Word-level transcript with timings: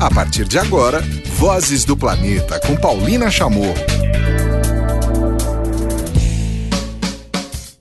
A 0.00 0.08
partir 0.10 0.46
de 0.46 0.56
agora, 0.60 1.02
Vozes 1.38 1.84
do 1.84 1.96
Planeta 1.96 2.60
com 2.60 2.76
Paulina 2.76 3.28
Chamorro. 3.28 3.74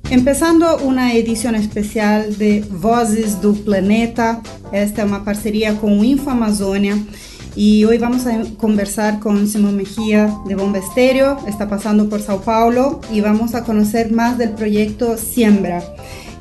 Empezando 0.09 0.77
una 0.77 1.13
edición 1.13 1.53
especial 1.53 2.35
de 2.35 2.61
Vozes 2.61 3.39
do 3.39 3.53
Planeta. 3.53 4.41
Esta 4.71 5.03
es 5.03 5.07
una 5.07 5.23
parcería 5.23 5.75
con 5.77 6.03
Info 6.03 6.31
Amazonia. 6.31 6.97
Y 7.55 7.85
hoy 7.85 7.99
vamos 7.99 8.25
a 8.25 8.41
conversar 8.57 9.19
con 9.19 9.47
Simón 9.47 9.77
Mejía 9.77 10.35
de 10.47 10.55
Bomba 10.55 10.79
Estéreo. 10.79 11.37
Está 11.47 11.69
pasando 11.69 12.09
por 12.09 12.23
Sao 12.23 12.41
Paulo 12.41 12.99
y 13.11 13.21
vamos 13.21 13.53
a 13.53 13.63
conocer 13.63 14.11
más 14.11 14.39
del 14.39 14.53
proyecto 14.53 15.17
Siembra. 15.17 15.83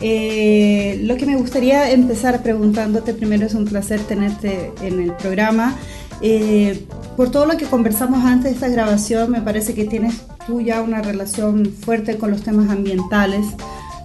Eh, 0.00 1.00
lo 1.02 1.16
que 1.16 1.26
me 1.26 1.36
gustaría 1.36 1.90
empezar 1.90 2.42
preguntándote 2.42 3.14
primero 3.14 3.46
es 3.46 3.54
un 3.54 3.64
placer 3.64 4.00
tenerte 4.00 4.72
en 4.82 5.00
el 5.00 5.12
programa. 5.12 5.76
Eh, 6.22 6.86
por 7.16 7.30
todo 7.30 7.46
lo 7.46 7.56
que 7.56 7.66
conversamos 7.66 8.24
antes 8.24 8.44
de 8.44 8.54
esta 8.54 8.68
grabación, 8.68 9.30
me 9.30 9.40
parece 9.40 9.74
que 9.74 9.84
tienes 9.84 10.14
tú 10.46 10.60
ya 10.60 10.82
una 10.82 11.02
relación 11.02 11.66
fuerte 11.66 12.16
con 12.16 12.30
los 12.30 12.42
temas 12.42 12.70
ambientales. 12.70 13.46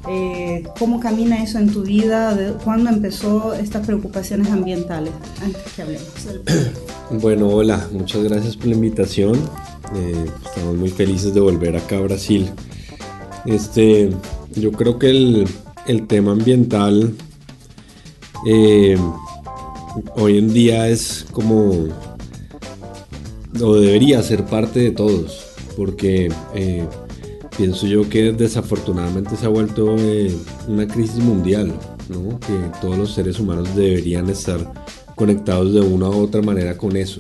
Eh, 0.10 0.64
¿Cómo 0.80 1.00
camina 1.00 1.44
eso 1.44 1.60
en 1.60 1.72
tu 1.72 1.84
vida? 1.84 2.34
¿De 2.34 2.54
¿Cuándo 2.54 2.90
empezó 2.90 3.54
estas 3.54 3.86
preocupaciones 3.86 4.50
ambientales? 4.50 5.14
Antes 5.44 5.62
que 5.76 5.82
hablemos. 5.82 6.08
Bueno, 7.20 7.50
hola, 7.50 7.90
muchas 7.92 8.24
gracias 8.24 8.56
por 8.56 8.68
la 8.68 8.76
invitación. 8.76 9.36
Eh, 9.94 10.26
estamos 10.46 10.78
muy 10.78 10.88
felices 10.90 11.34
de 11.34 11.42
volver 11.42 11.76
acá 11.76 11.98
a 11.98 12.00
Brasil. 12.00 12.50
Este, 13.46 14.12
yo 14.56 14.72
creo 14.72 14.98
que 14.98 15.10
el, 15.10 15.46
el 15.88 16.08
tema 16.08 16.32
ambiental 16.32 17.14
eh, 18.46 18.98
hoy 20.16 20.38
en 20.38 20.54
día 20.54 20.88
es 20.88 21.26
como 21.32 21.88
o 23.62 23.76
debería 23.76 24.24
ser 24.24 24.46
parte 24.46 24.80
de 24.80 24.92
todos, 24.92 25.54
porque 25.76 26.32
eh, 26.56 26.86
pienso 27.58 27.86
yo 27.86 28.08
que 28.10 28.32
desafortunadamente 28.32 29.36
se 29.36 29.46
ha 29.46 29.50
vuelto 29.50 29.96
eh, 29.98 30.34
una 30.68 30.88
crisis 30.88 31.18
mundial, 31.18 31.74
¿no? 32.10 32.40
que 32.40 32.80
todos 32.80 32.98
los 32.98 33.14
seres 33.14 33.40
humanos 33.40 33.76
deberían 33.76 34.30
estar 34.30 34.72
conectados 35.16 35.74
de 35.74 35.82
una 35.82 36.10
u 36.10 36.24
otra 36.24 36.42
manera 36.42 36.78
con 36.78 36.96
eso, 36.96 37.20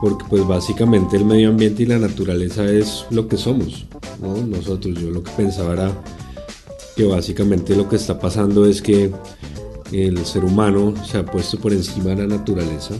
porque 0.00 0.24
pues 0.30 0.46
básicamente 0.46 1.16
el 1.16 1.24
medio 1.24 1.48
ambiente 1.48 1.82
y 1.82 1.86
la 1.86 1.98
naturaleza 1.98 2.64
es 2.64 3.04
lo 3.10 3.26
que 3.26 3.36
somos, 3.36 3.86
¿no? 4.22 4.36
nosotros, 4.36 4.98
yo 4.98 5.10
lo 5.10 5.22
que 5.22 5.32
pensaba 5.32 5.72
era 5.72 5.92
que 7.00 7.06
básicamente 7.06 7.74
lo 7.74 7.88
que 7.88 7.96
está 7.96 8.20
pasando 8.20 8.66
es 8.66 8.82
que 8.82 9.10
el 9.90 10.22
ser 10.26 10.44
humano 10.44 10.92
se 11.02 11.16
ha 11.16 11.24
puesto 11.24 11.58
por 11.58 11.72
encima 11.72 12.10
de 12.10 12.16
la 12.16 12.26
naturaleza 12.26 12.94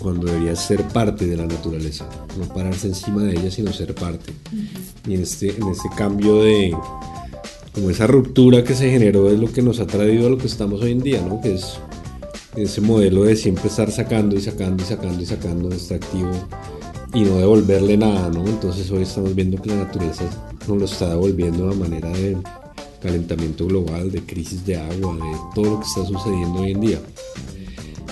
cuando 0.00 0.28
debería 0.28 0.56
ser 0.56 0.82
parte 0.88 1.26
de 1.26 1.36
la 1.36 1.44
naturaleza, 1.44 2.08
no 2.38 2.46
pararse 2.46 2.86
encima 2.86 3.22
de 3.22 3.32
ella, 3.32 3.50
sino 3.50 3.70
ser 3.70 3.94
parte. 3.94 4.32
Y 5.06 5.16
en 5.16 5.20
este, 5.20 5.50
en 5.50 5.68
este 5.68 5.90
cambio 5.94 6.42
de, 6.42 6.74
como 7.74 7.90
esa 7.90 8.06
ruptura 8.06 8.64
que 8.64 8.74
se 8.74 8.90
generó 8.90 9.30
es 9.30 9.38
lo 9.38 9.52
que 9.52 9.60
nos 9.60 9.78
ha 9.78 9.86
traído 9.86 10.26
a 10.26 10.30
lo 10.30 10.38
que 10.38 10.46
estamos 10.46 10.80
hoy 10.80 10.92
en 10.92 11.02
día, 11.02 11.20
¿no? 11.20 11.42
Que 11.42 11.56
es 11.56 11.74
ese 12.56 12.80
modelo 12.80 13.24
de 13.24 13.36
siempre 13.36 13.68
estar 13.68 13.90
sacando 13.90 14.36
y 14.36 14.40
sacando 14.40 14.82
y 14.82 14.86
sacando 14.86 15.22
y 15.22 15.26
sacando 15.26 15.68
extractivo 15.70 16.30
y 17.12 17.24
no 17.24 17.36
devolverle 17.36 17.98
nada, 17.98 18.30
¿no? 18.30 18.46
Entonces 18.46 18.90
hoy 18.90 19.02
estamos 19.02 19.34
viendo 19.34 19.60
que 19.60 19.68
la 19.68 19.84
naturaleza 19.84 20.24
nos 20.66 20.78
lo 20.78 20.84
está 20.86 21.10
devolviendo 21.10 21.70
a 21.70 21.74
manera 21.74 22.08
de 22.08 22.38
calentamiento 23.04 23.66
global, 23.66 24.10
de 24.10 24.22
crisis 24.22 24.64
de 24.64 24.76
agua, 24.76 25.14
de 25.16 25.38
todo 25.54 25.72
lo 25.72 25.80
que 25.80 25.86
está 25.86 26.06
sucediendo 26.06 26.60
hoy 26.60 26.70
en 26.72 26.80
día. 26.80 26.98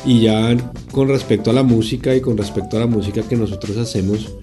Y 0.04 0.20
ya 0.20 0.54
con 0.92 1.08
respecto 1.08 1.50
a 1.50 1.54
la 1.54 1.62
música 1.62 2.14
y 2.14 2.20
con 2.20 2.36
respecto 2.36 2.76
a 2.76 2.80
la 2.80 2.86
música 2.86 3.22
que 3.22 3.36
nosotros 3.36 3.78
hacemos, 3.78 4.34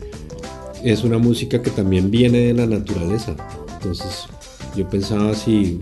es 0.83 1.03
una 1.03 1.19
música 1.19 1.61
que 1.61 1.69
también 1.69 2.09
viene 2.09 2.39
de 2.39 2.53
la 2.55 2.65
naturaleza. 2.65 3.35
Entonces 3.75 4.25
yo 4.75 4.89
pensaba 4.89 5.35
si 5.35 5.79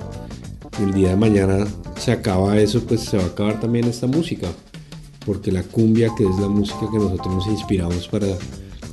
el 0.82 0.94
día 0.94 1.12
de 1.12 1.16
mañana 1.16 1.66
se 1.98 2.12
acaba 2.12 2.58
eso, 2.58 2.84
pues 2.84 3.02
se 3.02 3.18
va 3.18 3.24
a 3.24 3.28
acabar 3.28 3.62
también 3.62 3.86
esta 3.86 4.06
música. 4.06 4.50
Porque 5.26 5.50
la 5.50 5.64
cumbia, 5.64 6.10
que 6.18 6.26
es 6.26 6.40
la 6.40 6.50
música 6.50 6.90
que 6.92 6.98
nosotros 6.98 7.36
nos 7.36 7.48
inspiramos 7.48 8.08
para 8.10 8.28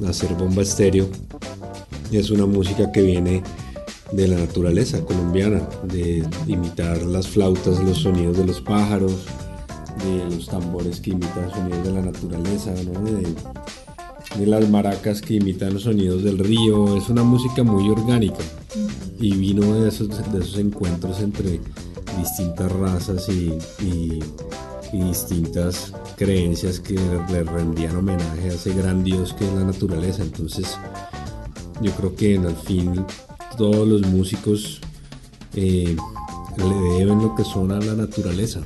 hacer 0.08 0.34
bomba 0.34 0.62
estéreo, 0.62 1.08
es 2.12 2.30
una 2.30 2.46
música 2.46 2.92
que 2.92 3.02
viene 3.02 3.42
de 4.12 4.28
la 4.28 4.36
naturaleza 4.38 5.00
colombiana, 5.04 5.68
de 5.84 6.26
imitar 6.46 7.02
las 7.02 7.28
flautas, 7.28 7.82
los 7.82 7.98
sonidos 7.98 8.36
de 8.36 8.46
los 8.46 8.60
pájaros, 8.60 9.24
de 10.04 10.34
los 10.34 10.46
tambores 10.46 11.00
que 11.00 11.10
imitan 11.10 11.50
sonidos 11.50 11.84
de 11.84 11.92
la 11.92 12.02
naturaleza, 12.02 12.72
de, 12.72 14.46
las 14.46 14.68
maracas 14.68 15.20
que 15.20 15.34
imitan 15.34 15.74
los 15.74 15.84
sonidos 15.84 16.24
del 16.24 16.38
río. 16.38 16.96
Es 16.96 17.08
una 17.08 17.22
música 17.22 17.62
muy 17.62 17.88
orgánica 17.88 18.42
y 19.18 19.34
vino 19.36 19.80
de 19.80 19.88
esos, 19.88 20.08
de 20.32 20.40
esos 20.40 20.58
encuentros 20.58 21.20
entre 21.20 21.60
distintas 22.18 22.70
razas 22.72 23.28
y, 23.28 23.58
distintas 24.92 25.92
creencias 26.16 26.78
que 26.78 26.94
le 26.94 27.42
rendían 27.42 27.96
homenaje 27.96 28.50
a 28.50 28.54
ese 28.54 28.72
gran 28.72 29.02
Dios 29.02 29.32
que 29.34 29.44
es 29.44 29.52
la 29.52 29.64
naturaleza. 29.64 30.22
Entonces, 30.22 30.78
yo 31.80 31.90
creo 31.92 32.14
que 32.14 32.36
en 32.36 32.44
el 32.44 32.54
fin 32.54 33.04
todos 33.56 33.86
los 33.86 34.02
músicos 34.02 34.80
eh, 35.54 35.96
le 36.56 36.98
deben 36.98 37.22
lo 37.22 37.34
que 37.34 37.44
son 37.44 37.72
a 37.72 37.80
la 37.80 37.94
naturaleza. 37.94 38.60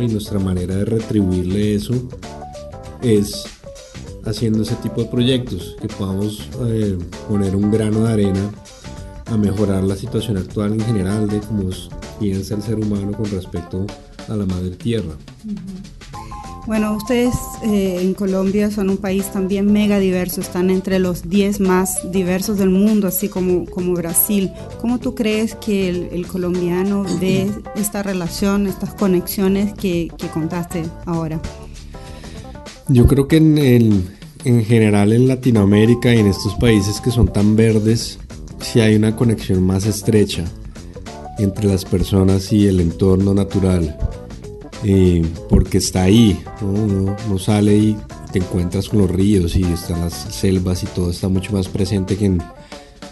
Y 0.00 0.06
nuestra 0.08 0.38
manera 0.38 0.74
de 0.76 0.84
retribuirle 0.84 1.74
eso 1.74 1.94
es 3.00 3.44
haciendo 4.24 4.62
ese 4.62 4.74
tipo 4.76 5.02
de 5.02 5.08
proyectos, 5.08 5.76
que 5.80 5.88
podamos 5.88 6.48
eh, 6.66 6.98
poner 7.28 7.56
un 7.56 7.70
grano 7.70 8.04
de 8.04 8.12
arena 8.12 8.50
a 9.26 9.36
mejorar 9.36 9.84
la 9.84 9.96
situación 9.96 10.36
actual 10.36 10.74
en 10.74 10.80
general 10.80 11.28
de 11.28 11.40
cómo 11.40 11.70
piensa 12.18 12.54
el 12.54 12.62
ser 12.62 12.76
humano 12.76 13.12
con 13.12 13.30
respecto 13.30 13.86
a 14.28 14.36
la 14.36 14.46
madre 14.46 14.70
tierra. 14.70 15.14
Bueno, 16.68 16.94
ustedes 16.94 17.34
eh, 17.64 18.00
en 18.02 18.12
Colombia 18.12 18.70
son 18.70 18.90
un 18.90 18.98
país 18.98 19.32
también 19.32 19.72
mega 19.72 19.98
diverso, 19.98 20.42
están 20.42 20.68
entre 20.68 20.98
los 20.98 21.30
10 21.30 21.60
más 21.60 22.12
diversos 22.12 22.58
del 22.58 22.68
mundo, 22.68 23.08
así 23.08 23.30
como, 23.30 23.64
como 23.64 23.94
Brasil. 23.94 24.50
¿Cómo 24.78 24.98
tú 24.98 25.14
crees 25.14 25.54
que 25.54 25.88
el, 25.88 26.26
colombiano 26.26 27.06
ve 27.22 27.50
esta 27.74 28.02
relación, 28.02 28.66
estas 28.66 28.92
conexiones 28.92 29.72
que, 29.72 30.12
contaste 30.34 30.82
ahora? 31.06 31.40
Yo 32.88 33.06
creo 33.06 33.26
que 33.28 33.38
en, 33.38 34.04
en 34.44 34.62
general 34.62 35.14
en 35.14 35.26
Latinoamérica 35.26 36.14
y 36.14 36.18
en 36.18 36.26
estos 36.26 36.54
países 36.56 37.00
que 37.00 37.10
son 37.10 37.32
tan 37.32 37.56
verdes, 37.56 38.18
sí 38.60 38.80
hay 38.80 38.94
una 38.94 39.16
conexión 39.16 39.62
más 39.62 39.86
estrecha 39.86 40.44
entre 41.38 41.66
las 41.66 41.86
personas 41.86 42.52
y 42.52 42.66
el 42.66 42.80
entorno 42.80 43.32
natural 43.32 43.96
eh, 44.84 45.24
porque 45.48 45.78
está 45.78 46.04
ahí, 46.04 46.40
¿no? 46.60 46.68
Uno, 46.68 47.38
sale 47.38 47.76
y 47.76 47.96
te 48.32 48.38
encuentras 48.38 48.88
con 48.88 49.00
los 49.00 49.10
ríos 49.10 49.56
y 49.56 49.62
están 49.64 50.00
las 50.00 50.14
selvas 50.14 50.82
y 50.82 50.86
todo 50.86 51.10
está 51.10 51.28
mucho 51.28 51.52
más 51.52 51.68
presente 51.68 52.16
que 52.16 52.26
en, 52.26 52.42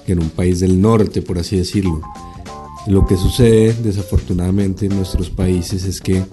en 0.06 0.20
un 0.20 0.30
país 0.30 0.60
del 0.60 0.80
norte, 0.80 1.22
por 1.22 1.38
así 1.38 1.56
decirlo. 1.56 2.02
Lo 2.86 3.04
que 3.06 3.16
sucede 3.16 3.74
desafortunadamente 3.82 4.86
en 4.86 4.96
nuestros 4.96 5.28
países 5.28 5.84
es 5.84 6.00
que 6.00 6.24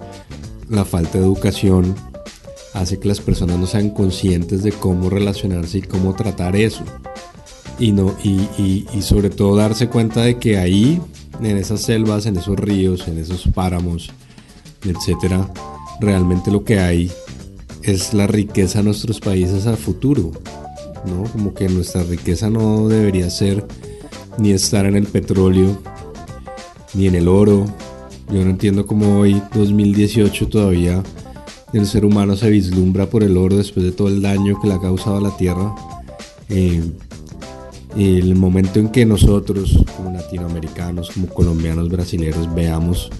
la 0.68 0.84
falta 0.84 1.18
de 1.18 1.24
educación 1.24 1.94
hace 2.74 2.98
que 2.98 3.08
las 3.08 3.20
personas 3.20 3.58
no 3.58 3.66
sean 3.66 3.90
conscientes 3.90 4.62
de 4.62 4.72
cómo 4.72 5.10
relacionarse 5.10 5.78
y 5.78 5.82
cómo 5.82 6.14
tratar 6.14 6.54
eso. 6.54 6.84
Y, 7.78 7.90
no, 7.90 8.14
y, 8.22 8.40
y, 8.56 8.86
y, 8.94 9.02
sobre 9.02 9.30
todo 9.30 9.56
darse 9.56 9.88
cuenta 9.88 10.22
de 10.22 10.38
que 10.38 10.58
ahí, 10.58 11.00
en 11.42 11.56
esas 11.56 11.82
selvas, 11.82 12.26
en 12.26 12.36
esos 12.36 12.56
ríos, 12.56 13.08
en 13.08 13.18
esos 13.18 13.48
páramos, 13.52 14.12
etcétera, 14.84 15.48
realmente 16.00 16.50
lo 16.50 16.64
que 16.64 16.78
hay 16.78 17.10
es 17.82 18.14
la 18.14 18.26
riqueza 18.26 18.78
de 18.78 18.84
nuestros 18.84 19.20
países 19.20 19.66
a 19.66 19.76
futuro, 19.76 20.32
¿no? 21.06 21.24
Como 21.30 21.54
que 21.54 21.68
nuestra 21.68 22.02
riqueza 22.02 22.50
no 22.50 22.88
debería 22.88 23.28
ser 23.30 23.66
ni 24.38 24.52
estar 24.52 24.86
en 24.86 24.96
el 24.96 25.06
petróleo, 25.06 25.78
ni 26.94 27.06
en 27.06 27.14
el 27.14 27.28
oro. 27.28 27.66
Yo 28.30 28.42
no 28.42 28.50
entiendo 28.50 28.86
cómo 28.86 29.20
hoy, 29.20 29.40
2018, 29.54 30.48
todavía 30.48 31.02
el 31.72 31.86
ser 31.86 32.04
humano 32.04 32.36
se 32.36 32.50
vislumbra 32.50 33.06
por 33.10 33.22
el 33.22 33.36
oro 33.36 33.56
después 33.56 33.84
de 33.84 33.92
todo 33.92 34.08
el 34.08 34.22
daño 34.22 34.60
que 34.60 34.68
le 34.68 34.74
ha 34.74 34.80
causado 34.80 35.16
a 35.18 35.20
la 35.20 35.36
tierra. 35.36 35.74
Eh, 36.48 36.82
el 37.96 38.34
momento 38.34 38.80
en 38.80 38.88
que 38.88 39.04
nosotros, 39.04 39.84
como 39.96 40.10
latinoamericanos, 40.12 41.10
como 41.10 41.28
colombianos, 41.28 41.88
brasileños, 41.88 42.52
veamos 42.54 43.10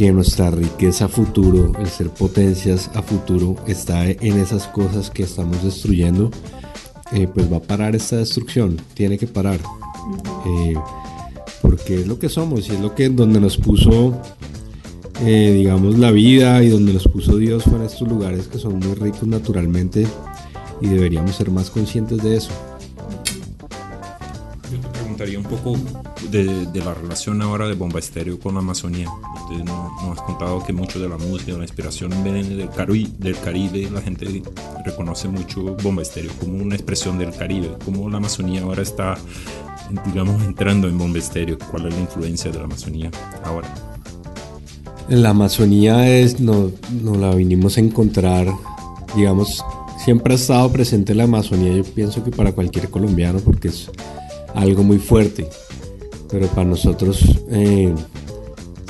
que 0.00 0.12
nuestra 0.12 0.50
riqueza 0.50 1.04
a 1.04 1.08
futuro, 1.08 1.72
el 1.78 1.86
ser 1.86 2.08
potencias 2.08 2.90
a 2.94 3.02
futuro, 3.02 3.56
está 3.66 4.10
en 4.10 4.40
esas 4.40 4.66
cosas 4.66 5.10
que 5.10 5.24
estamos 5.24 5.62
destruyendo, 5.62 6.30
eh, 7.12 7.28
pues 7.28 7.52
va 7.52 7.58
a 7.58 7.60
parar 7.60 7.94
esta 7.94 8.16
destrucción, 8.16 8.80
tiene 8.94 9.18
que 9.18 9.26
parar. 9.26 9.60
Eh, 10.46 10.74
porque 11.60 12.00
es 12.00 12.06
lo 12.06 12.18
que 12.18 12.30
somos 12.30 12.66
y 12.70 12.72
es 12.72 12.80
lo 12.80 12.94
que 12.94 13.10
donde 13.10 13.40
nos 13.40 13.58
puso 13.58 14.18
eh, 15.20 15.52
digamos, 15.54 15.98
la 15.98 16.10
vida 16.12 16.62
y 16.62 16.70
donde 16.70 16.94
los 16.94 17.06
puso 17.06 17.36
Dios 17.36 17.64
fueron 17.64 17.82
estos 17.82 18.08
lugares 18.08 18.48
que 18.48 18.58
son 18.58 18.78
muy 18.78 18.94
ricos 18.94 19.24
naturalmente 19.24 20.06
y 20.80 20.86
deberíamos 20.88 21.36
ser 21.36 21.50
más 21.50 21.68
conscientes 21.68 22.22
de 22.22 22.38
eso. 22.38 22.52
Yo 24.72 24.80
te 24.80 24.88
preguntaría 24.88 25.38
un 25.38 25.44
poco 25.44 25.76
de, 26.30 26.68
la 26.84 26.94
relación 26.94 27.40
ahora 27.42 27.66
de 27.66 27.74
Bomba 27.74 27.98
Estéreo 27.98 28.38
con 28.38 28.54
la 28.54 28.60
Amazonía. 28.60 29.08
Usted 29.42 29.64
nos, 29.64 30.18
ha 30.18 30.24
contado 30.24 30.62
que 30.64 30.72
mucho 30.72 31.00
de 31.00 31.08
la 31.08 31.16
música, 31.16 31.52
la 31.52 31.62
inspiración 31.62 32.10
viene 32.22 32.44
del, 32.44 32.70
Caribe, 32.70 33.10
del 33.18 33.38
Caribe. 33.38 33.88
La 33.90 34.00
gente 34.00 34.42
reconoce 34.84 35.28
mucho 35.28 35.76
Bomba 35.82 36.02
Estéreo 36.02 36.32
como 36.38 36.54
una 36.54 36.74
expresión 36.74 37.18
del 37.18 37.32
Caribe. 37.32 37.70
Cómo 37.84 38.08
la 38.08 38.18
Amazonía 38.18 38.62
ahora 38.62 38.82
está, 38.82 39.16
digamos, 40.06 40.42
entrando 40.44 40.88
en 40.88 40.98
Bomba 40.98 41.18
Estéreo. 41.18 41.58
¿Cuál 41.70 41.86
es 41.86 41.94
la 41.94 42.00
influencia 42.00 42.50
de 42.50 42.58
la 42.58 42.64
Amazonía 42.64 43.10
ahora? 43.44 43.72
La 45.08 45.30
Amazonía 45.30 46.08
es, 46.08 46.40
no, 46.40 46.70
no 47.02 47.16
la 47.16 47.34
vinimos 47.34 47.76
a 47.76 47.80
encontrar, 47.80 48.46
digamos, 49.16 49.64
siempre 50.04 50.34
ha 50.34 50.36
estado 50.36 50.70
presente 50.70 51.14
la 51.14 51.24
Amazonía, 51.24 51.72
yo 51.72 51.84
pienso 51.84 52.22
que 52.22 52.30
para 52.30 52.52
cualquier 52.52 52.88
colombiano, 52.90 53.40
porque 53.40 53.68
es 53.68 53.90
algo 54.54 54.82
muy 54.82 54.98
fuerte, 54.98 55.48
pero 56.30 56.46
para 56.48 56.64
nosotros 56.64 57.22
eh, 57.50 57.92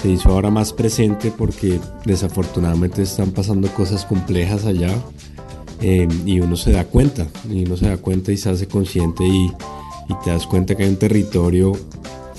se 0.01 0.09
hizo 0.09 0.31
ahora 0.31 0.51
más 0.51 0.73
presente 0.73 1.33
porque 1.37 1.81
desafortunadamente 2.05 3.03
están 3.03 3.31
pasando 3.31 3.69
cosas 3.69 4.05
complejas 4.05 4.65
allá 4.65 4.91
eh, 5.81 6.09
y 6.27 6.41
uno 6.41 6.57
se 6.57 6.73
da 6.73 6.85
cuenta, 6.85 7.27
y 7.49 7.65
uno 7.65 7.77
se 7.77 7.89
da 7.89 7.97
cuenta 7.97 8.33
y 8.33 8.37
se 8.37 8.51
hace 8.51 8.69
consciente 8.69 9.25
y, 9.25 9.47
y 9.47 10.15
te 10.25 10.31
das 10.31 10.47
cuenta 10.47 10.75
que 10.75 10.85
hay 10.85 10.91
un 10.91 10.97
territorio 10.97 11.73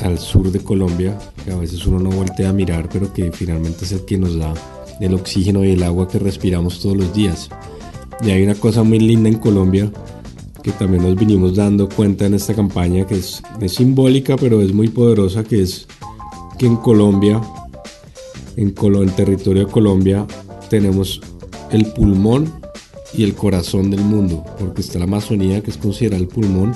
al 0.01 0.19
sur 0.19 0.51
de 0.51 0.59
Colombia, 0.59 1.17
que 1.43 1.51
a 1.51 1.55
veces 1.55 1.85
uno 1.85 1.99
no 1.99 2.09
voltea 2.09 2.49
a 2.49 2.53
mirar, 2.53 2.89
pero 2.91 3.13
que 3.13 3.31
finalmente 3.31 3.85
es 3.85 3.91
el 3.91 4.05
que 4.05 4.17
nos 4.17 4.37
da 4.37 4.53
el 4.99 5.13
oxígeno 5.13 5.63
y 5.63 5.71
el 5.71 5.83
agua 5.83 6.07
que 6.07 6.19
respiramos 6.19 6.79
todos 6.79 6.97
los 6.97 7.13
días. 7.13 7.49
Y 8.23 8.29
hay 8.29 8.43
una 8.43 8.55
cosa 8.55 8.83
muy 8.83 8.99
linda 8.99 9.29
en 9.29 9.39
Colombia 9.39 9.91
que 10.61 10.71
también 10.71 11.03
nos 11.03 11.15
vinimos 11.15 11.55
dando 11.55 11.89
cuenta 11.89 12.25
en 12.25 12.33
esta 12.33 12.53
campaña, 12.53 13.05
que 13.05 13.15
es, 13.15 13.41
es 13.59 13.73
simbólica, 13.73 14.35
pero 14.37 14.61
es 14.61 14.73
muy 14.73 14.89
poderosa, 14.89 15.43
que 15.43 15.61
es 15.61 15.87
que 16.57 16.67
en 16.67 16.75
Colombia, 16.77 17.41
en 18.55 18.73
el 18.77 19.11
territorio 19.13 19.65
de 19.65 19.71
Colombia, 19.71 20.25
tenemos 20.69 21.21
el 21.71 21.85
pulmón 21.87 22.51
y 23.13 23.23
el 23.23 23.33
corazón 23.33 23.91
del 23.91 24.01
mundo, 24.01 24.43
porque 24.59 24.81
está 24.81 24.99
la 24.99 25.05
Amazonía, 25.05 25.61
que 25.61 25.71
es 25.71 25.77
considerada 25.77 26.21
el 26.21 26.27
pulmón, 26.27 26.73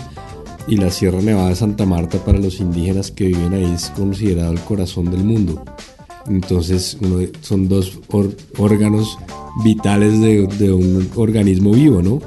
y 0.67 0.77
la 0.77 0.89
Sierra 0.89 1.21
Nevada 1.21 1.49
de 1.49 1.55
Santa 1.55 1.85
Marta 1.85 2.17
para 2.17 2.39
los 2.39 2.59
indígenas 2.59 3.11
que 3.11 3.27
viven 3.27 3.53
ahí 3.53 3.71
es 3.71 3.91
considerado 3.91 4.51
el 4.51 4.59
corazón 4.61 5.11
del 5.11 5.23
mundo. 5.23 5.63
Entonces 6.27 6.97
son 7.41 7.67
dos 7.67 7.99
órganos 8.57 9.17
vitales 9.63 10.19
de, 10.19 10.71
un 10.71 11.09
organismo 11.15 11.71
vivo, 11.71 12.01
¿no? 12.01 12.19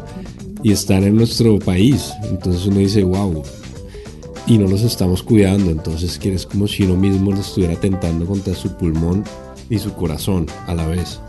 Y 0.62 0.72
están 0.72 1.04
en 1.04 1.16
nuestro 1.16 1.58
país. 1.58 2.12
Entonces 2.30 2.66
uno 2.66 2.78
dice, 2.78 3.04
wow, 3.04 3.42
y 4.46 4.58
no 4.58 4.66
nos 4.66 4.82
estamos 4.82 5.22
cuidando. 5.22 5.70
Entonces 5.70 6.18
es 6.22 6.46
como 6.46 6.66
si 6.66 6.84
uno 6.84 6.96
mismo 6.96 7.32
le 7.32 7.40
estuviera 7.40 7.76
tentando 7.76 8.26
contra 8.26 8.54
su 8.54 8.76
pulmón 8.76 9.24
y 9.70 9.78
su 9.78 9.92
corazón 9.92 10.46
a 10.66 10.74
la 10.74 10.86
vez. 10.86 11.20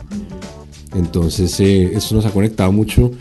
Entonces 0.95 1.59
eh, 1.59 1.91
esto 1.93 2.15
nos 2.15 2.25
ha 2.25 2.31
conectado 2.31 2.71
mucho 2.71 3.11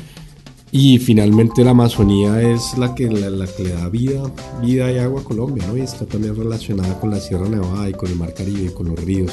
y 0.70 0.99
finalmente 0.99 1.64
la 1.64 1.70
Amazonía 1.70 2.40
es 2.43 2.76
la 2.76 2.94
que, 2.94 3.08
la, 3.08 3.46
que 3.46 3.64
le 3.64 3.72
da 3.72 3.88
vida, 3.88 4.22
vida 4.62 4.93
y 4.93 4.99
agua 4.99 5.22
a 5.22 5.25
Colombia, 5.25 5.64
¿no? 5.66 5.76
Y 5.76 5.81
está 5.81 6.06
también 6.06 6.37
relacionada 6.37 6.99
con 7.00 7.10
la 7.10 7.20
Sierra 7.20 7.49
Nevada 7.49 7.88
y 7.88 7.93
con 7.93 8.10
el 8.10 8.16
Mar 8.16 8.34
Caribe 8.34 8.64
y 8.64 8.75
con 8.75 8.88
los 8.88 9.02
ríos. 9.02 9.32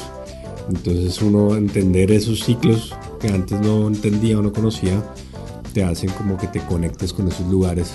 Entonces 0.68 1.20
uno 1.22 1.54
entender 1.54 2.10
esos 2.10 2.40
ciclos 2.40 2.94
que 3.20 3.28
antes 3.28 3.60
no 3.60 3.86
entendía 3.86 4.38
o 4.38 4.42
no 4.42 4.52
conocía, 4.52 5.02
te 5.76 5.84
hacen 5.84 6.08
como 6.12 6.38
que 6.38 6.46
te 6.46 6.58
conectes 6.60 7.12
con 7.12 7.28
esos 7.28 7.46
lugares 7.48 7.92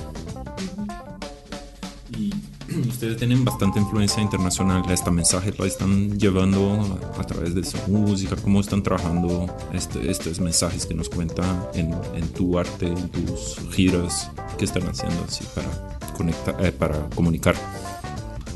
ustedes 2.87 3.17
tienen 3.17 3.43
bastante 3.43 3.79
influencia 3.79 4.21
internacional. 4.21 4.83
Este 4.91 5.09
mensaje 5.09 5.51
lo 5.57 5.65
están 5.65 6.19
llevando 6.19 6.99
a, 7.17 7.23
través 7.23 7.55
de 7.55 7.63
su 7.63 7.77
música. 7.87 8.35
¿Cómo 8.35 8.61
están 8.61 8.83
trabajando 8.83 9.47
este, 9.73 10.11
estos 10.11 10.39
mensajes 10.39 10.85
que 10.85 10.93
nos 10.93 11.09
cuentan 11.09 11.65
en, 11.73 11.91
tu 12.35 12.59
arte, 12.59 12.85
en 12.85 13.09
tus 13.09 13.57
giras? 13.71 14.29
¿Qué 14.59 14.65
están 14.65 14.83
haciendo 14.83 15.25
así 15.27 15.43
para, 15.55 15.97
conectar, 16.15 16.63
eh, 16.63 16.71
para 16.71 17.09
comunicar? 17.09 17.55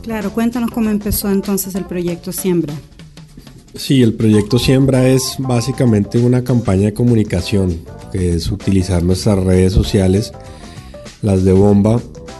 Claro, 0.04 0.30
cuéntanos 0.32 0.70
cómo 0.70 0.92
empezó 0.92 1.32
entonces 1.32 1.74
el 1.74 1.86
proyecto 1.86 2.32
Siembra. 2.32 2.76
Sí, 3.74 4.04
el 4.04 4.14
proyecto 4.14 4.60
Siembra 4.60 5.08
es 5.08 5.36
básicamente 5.40 6.20
una 6.20 6.44
campaña 6.44 6.86
de 6.86 6.94
comunicación, 6.94 7.82
que 8.16 8.34
es 8.34 8.50
utilizar 8.50 9.04
nuestras 9.04 9.44
redes 9.44 9.74
sociales, 9.74 10.32
las 11.22 11.44
de 11.44 11.52
Bomba, 11.52 12.00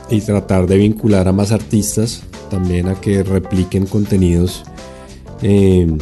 y 0.10 0.22
tratar 0.22 0.68
de 0.68 0.78
vincular 0.78 1.28
a 1.28 1.34
más 1.34 1.52
artistas 1.52 2.24
también 2.50 2.88
a 2.88 3.02
que 3.02 3.24
repliquen 3.24 3.86
contenidos 3.88 4.64
eh, 5.42 5.98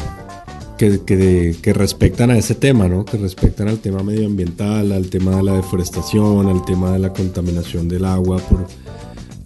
que, 0.78 1.00
que, 1.06 1.56
que, 1.60 1.74
respectan 1.74 2.32
a 2.32 2.38
ese 2.38 2.54
tema, 2.54 2.88
¿no? 2.88 3.06
que 3.06 3.18
respectan 3.18 3.70
al 3.70 3.80
tema 3.80 4.04
medioambiental, 4.04 4.92
al 4.92 5.10
tema 5.10 5.38
de 5.38 5.44
la 5.44 5.54
deforestación, 5.54 6.50
al 6.50 6.66
tema 6.66 6.92
de 6.92 7.00
la 7.00 7.14
contaminación 7.14 7.88
del 7.88 8.06
agua 8.06 8.38
por, 8.38 8.68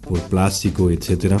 por 0.06 0.20
plástico, 0.28 0.90
etc. 0.90 1.36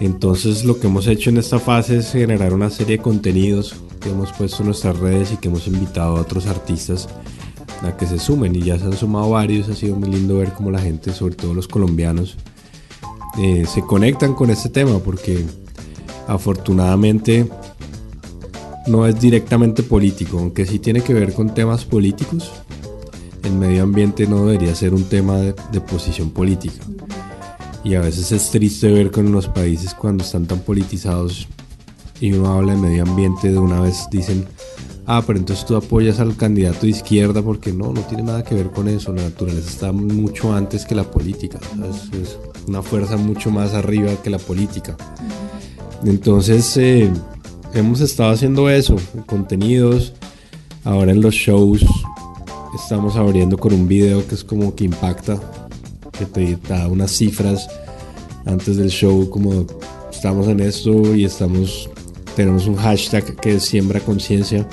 Entonces 0.00 0.64
lo 0.64 0.80
que 0.80 0.86
hemos 0.86 1.06
hecho 1.06 1.30
en 1.30 1.36
esta 1.36 1.58
fase 1.58 1.98
es 1.98 2.12
generar 2.12 2.54
una 2.54 2.70
serie 2.70 2.96
de 2.96 3.02
contenidos 3.02 3.76
que 4.00 4.08
hemos 4.08 4.32
puesto 4.32 4.62
en 4.62 4.66
nuestras 4.66 4.98
redes 4.98 5.32
y 5.32 5.36
que 5.36 5.48
hemos 5.48 5.66
invitado 5.68 6.16
a 6.16 6.20
otros 6.22 6.46
artistas 6.46 7.08
a 7.84 7.96
que 7.96 8.06
se 8.06 8.18
sumen 8.18 8.54
y 8.54 8.62
ya 8.62 8.78
se 8.78 8.84
han 8.84 8.96
sumado 8.96 9.30
varios, 9.30 9.68
ha 9.68 9.74
sido 9.74 9.96
muy 9.96 10.10
lindo 10.10 10.38
ver 10.38 10.52
cómo 10.52 10.70
la 10.70 10.80
gente, 10.80 11.12
sobre 11.12 11.34
todo 11.34 11.54
los 11.54 11.68
colombianos, 11.68 12.36
eh, 13.38 13.64
se 13.66 13.82
conectan 13.82 14.34
con 14.34 14.50
este 14.50 14.68
tema 14.68 14.98
porque 14.98 15.44
afortunadamente 16.28 17.48
no 18.86 19.06
es 19.06 19.20
directamente 19.20 19.82
político, 19.82 20.38
aunque 20.38 20.66
sí 20.66 20.78
tiene 20.78 21.02
que 21.02 21.14
ver 21.14 21.32
con 21.32 21.54
temas 21.54 21.84
políticos. 21.84 22.52
El 23.42 23.54
medio 23.54 23.82
ambiente 23.82 24.26
no 24.26 24.46
debería 24.46 24.74
ser 24.74 24.94
un 24.94 25.04
tema 25.04 25.36
de, 25.36 25.54
de 25.72 25.80
posición 25.80 26.30
política. 26.30 26.84
Y 27.84 27.94
a 27.96 28.00
veces 28.00 28.30
es 28.30 28.50
triste 28.50 28.88
ver 28.92 29.10
con 29.10 29.32
los 29.32 29.48
países 29.48 29.94
cuando 29.94 30.22
están 30.22 30.46
tan 30.46 30.60
politizados 30.60 31.48
y 32.22 32.32
uno 32.32 32.52
habla 32.52 32.74
de 32.74 32.80
medio 32.80 33.02
ambiente, 33.02 33.50
de 33.50 33.58
una 33.58 33.80
vez 33.80 34.06
dicen, 34.08 34.46
ah, 35.18 35.22
pero 35.26 35.38
entonces 35.38 35.66
tú 35.66 35.76
apoyas 35.76 36.20
al 36.20 36.36
candidato 36.36 36.80
de 36.82 36.90
izquierda 36.90 37.42
porque 37.42 37.72
no, 37.72 37.92
no 37.92 38.00
tiene 38.02 38.22
nada 38.22 38.42
que 38.42 38.54
ver 38.54 38.70
con 38.70 38.88
eso. 38.88 39.12
La 39.12 39.22
naturaleza 39.22 39.68
está 39.68 39.92
mucho 39.92 40.52
antes 40.52 40.84
que 40.84 40.94
la 40.94 41.04
política. 41.04 41.58
Es, 41.88 42.38
una 42.66 42.82
fuerza 42.82 43.16
mucho 43.16 43.50
más 43.50 43.74
arriba 43.74 44.12
que 44.22 44.30
la 44.30 44.38
política. 44.38 44.96
Entonces, 46.04 46.76
eh, 46.76 47.10
hemos 47.74 48.00
estado 48.00 48.30
haciendo 48.30 48.70
eso, 48.70 48.96
contenidos. 49.26 50.12
Ahora 50.84 51.12
en 51.12 51.20
los 51.20 51.34
shows 51.34 51.84
estamos 52.74 53.16
abriendo 53.16 53.58
con 53.58 53.72
un 53.72 53.86
video 53.86 54.26
que 54.26 54.34
es 54.34 54.44
como 54.44 54.74
que 54.74 54.84
impacta, 54.84 55.38
que 56.18 56.26
te 56.26 56.56
da 56.68 56.88
unas 56.88 57.10
cifras 57.10 57.68
antes 58.46 58.76
del 58.76 58.90
show, 58.90 59.28
como 59.28 59.66
estamos 60.10 60.48
en 60.48 60.60
esto 60.60 61.14
y 61.14 61.24
estamos 61.24 61.88
tenemos 62.34 62.66
un 62.66 62.76
hashtag 62.76 63.36
que 63.36 63.56
es 63.56 63.64
Siembra 63.64 64.00
Conciencia, 64.00 64.66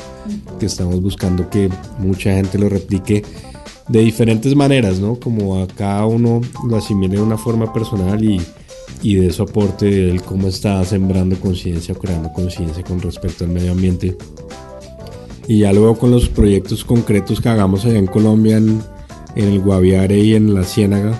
que 0.59 0.65
estamos 0.65 1.01
buscando 1.01 1.49
que 1.49 1.69
mucha 1.97 2.33
gente 2.33 2.57
lo 2.57 2.69
replique 2.69 3.23
de 3.87 4.01
diferentes 4.01 4.55
maneras, 4.55 4.99
¿no? 4.99 5.19
Como 5.19 5.61
a 5.61 5.67
cada 5.67 6.05
uno 6.05 6.41
lo 6.67 6.77
asimile 6.77 7.17
de 7.17 7.23
una 7.23 7.37
forma 7.37 7.73
personal 7.73 8.23
y, 8.23 8.41
y 9.01 9.15
de 9.15 9.27
eso 9.27 9.43
aporte 9.43 9.85
de 9.87 10.11
él 10.11 10.21
cómo 10.21 10.47
está 10.47 10.83
sembrando 10.85 11.39
conciencia 11.39 11.93
o 11.95 11.97
creando 11.97 12.31
conciencia 12.31 12.83
con 12.83 13.01
respecto 13.01 13.43
al 13.43 13.51
medio 13.51 13.71
ambiente. 13.71 14.15
Y 15.47 15.59
ya 15.59 15.73
luego 15.73 15.97
con 15.97 16.11
los 16.11 16.29
proyectos 16.29 16.85
concretos 16.85 17.41
que 17.41 17.49
hagamos 17.49 17.83
allá 17.83 17.97
en 17.97 18.05
Colombia, 18.05 18.57
en, 18.57 18.81
en 19.35 19.45
el 19.45 19.59
Guaviare 19.59 20.19
y 20.19 20.35
en 20.35 20.53
la 20.53 20.63
Ciénaga, 20.63 21.19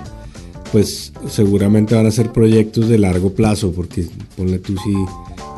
pues 0.72 1.12
seguramente 1.28 1.96
van 1.96 2.06
a 2.06 2.12
ser 2.12 2.32
proyectos 2.32 2.88
de 2.88 3.00
largo 3.00 3.34
plazo, 3.34 3.72
porque 3.72 4.06
ponle 4.38 4.60
tú 4.60 4.76
si 4.78 4.94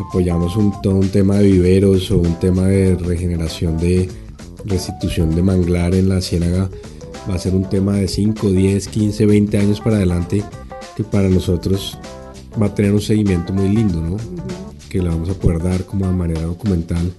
apoyamos 0.07 0.55
un, 0.55 0.73
todo 0.81 0.95
un 0.95 1.09
tema 1.09 1.37
de 1.37 1.51
viveros 1.51 2.11
o 2.11 2.17
un 2.17 2.35
tema 2.39 2.63
de 2.67 2.95
regeneración 2.95 3.77
de 3.77 4.09
restitución 4.65 5.35
de 5.35 5.41
manglar 5.41 5.95
en 5.95 6.09
la 6.09 6.21
ciénaga, 6.21 6.69
va 7.29 7.35
a 7.35 7.39
ser 7.39 7.55
un 7.55 7.67
tema 7.69 7.93
de 7.93 8.07
5, 8.07 8.49
10, 8.49 8.87
15, 8.87 9.25
20 9.25 9.57
años 9.57 9.81
para 9.81 9.97
adelante 9.97 10.43
que 10.95 11.03
para 11.03 11.29
nosotros 11.29 11.97
va 12.61 12.67
a 12.67 12.75
tener 12.75 12.93
un 12.93 13.01
seguimiento 13.01 13.53
muy 13.53 13.69
lindo, 13.69 14.01
¿no? 14.01 14.17
Que 14.89 15.01
le 15.01 15.09
vamos 15.09 15.29
a 15.29 15.33
poder 15.33 15.61
dar 15.61 15.85
como 15.85 16.05
de 16.05 16.13
manera 16.13 16.41
documental 16.41 17.11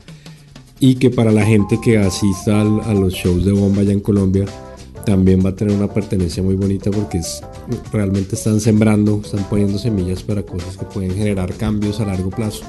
y 0.78 0.96
que 0.96 1.10
para 1.10 1.30
la 1.30 1.44
gente 1.44 1.78
que 1.80 1.98
asista 1.98 2.60
a 2.60 2.94
los 2.94 3.14
shows 3.14 3.44
de 3.44 3.52
bomba 3.52 3.82
allá 3.82 3.92
en 3.92 4.00
Colombia 4.00 4.44
también 5.04 5.44
va 5.44 5.50
a 5.50 5.54
tener 5.54 5.76
una 5.76 5.92
pertenencia 5.92 6.42
muy 6.42 6.54
bonita 6.54 6.90
porque 6.90 7.18
es, 7.18 7.42
realmente 7.92 8.36
están 8.36 8.60
sembrando, 8.60 9.20
están 9.24 9.44
poniendo 9.44 9.78
semillas 9.78 10.22
para 10.22 10.42
cosas 10.42 10.76
que 10.76 10.84
pueden 10.84 11.14
generar 11.14 11.52
cambios 11.54 12.00
a 12.00 12.06
largo 12.06 12.30
plazo. 12.30 12.64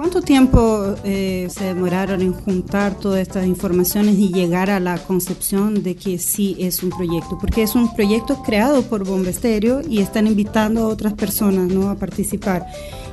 ¿Cuánto 0.00 0.22
tiempo 0.22 0.94
eh, 1.04 1.48
se 1.50 1.64
demoraron 1.64 2.22
en 2.22 2.32
juntar 2.32 2.98
todas 2.98 3.20
estas 3.20 3.46
informaciones 3.46 4.18
y 4.18 4.32
llegar 4.32 4.70
a 4.70 4.80
la 4.80 4.96
concepción 4.96 5.82
de 5.82 5.94
que 5.94 6.18
sí 6.18 6.56
es 6.58 6.82
un 6.82 6.88
proyecto? 6.88 7.36
Porque 7.38 7.62
es 7.62 7.74
un 7.74 7.94
proyecto 7.94 8.42
creado 8.42 8.80
por 8.80 9.04
Bombesterio 9.04 9.82
y 9.86 10.00
están 10.00 10.26
invitando 10.26 10.84
a 10.84 10.88
otras 10.88 11.12
personas 11.12 11.70
¿no? 11.70 11.90
a 11.90 11.96
participar. 11.96 12.64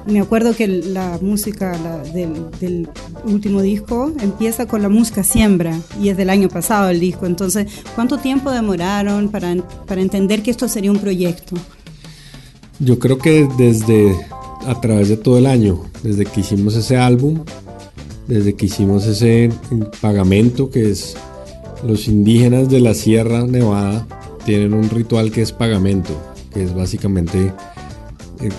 Me 0.08 0.22
acuerdo 0.22 0.56
que 0.56 0.68
la 0.68 1.20
música 1.22 1.78
del, 2.14 2.88
último 3.26 3.62
disco 3.62 4.14
empieza 4.22 4.66
con 4.66 4.82
la 4.82 4.90
música 4.90 5.24
Siembra 5.24 5.78
y 6.02 6.10
es 6.10 6.18
del 6.18 6.30
año 6.30 6.48
pasado 6.48 6.90
el 6.90 7.00
disco. 7.00 7.26
Entonces, 7.26 7.68
¿cuánto 7.94 8.18
tiempo 8.18 8.50
demoraron 8.52 9.30
para, 9.30 9.56
para 9.86 10.02
entender 10.02 10.44
que 10.44 10.52
esto 10.52 10.68
sería 10.70 10.92
un 10.92 11.00
proyecto? 11.00 11.56
Yo 12.80 13.00
creo 13.00 13.18
que 13.18 13.50
desde 13.58 14.16
a 14.66 14.80
través 14.80 15.10
de 15.10 15.18
todo 15.18 15.38
el 15.38 15.46
año, 15.46 15.82
desde 16.04 16.26
que 16.26 16.42
hicimos 16.42 16.76
ese 16.76 16.98
álbum, 16.98 17.44
desde 18.28 18.56
que 18.56 18.68
hicimos 18.68 19.06
ese 19.06 19.50
pagamento 20.02 20.70
que 20.70 20.92
es 20.92 21.16
los 21.86 22.08
indígenas 22.08 22.70
de 22.70 22.80
la 22.80 22.94
Sierra 22.94 23.46
Nevada 23.46 24.08
tienen 24.46 24.74
un 24.74 24.90
ritual 24.90 25.32
que 25.32 25.42
es 25.42 25.52
pagamento, 25.52 26.14
que 26.54 26.64
es 26.64 26.74
básicamente 26.74 27.52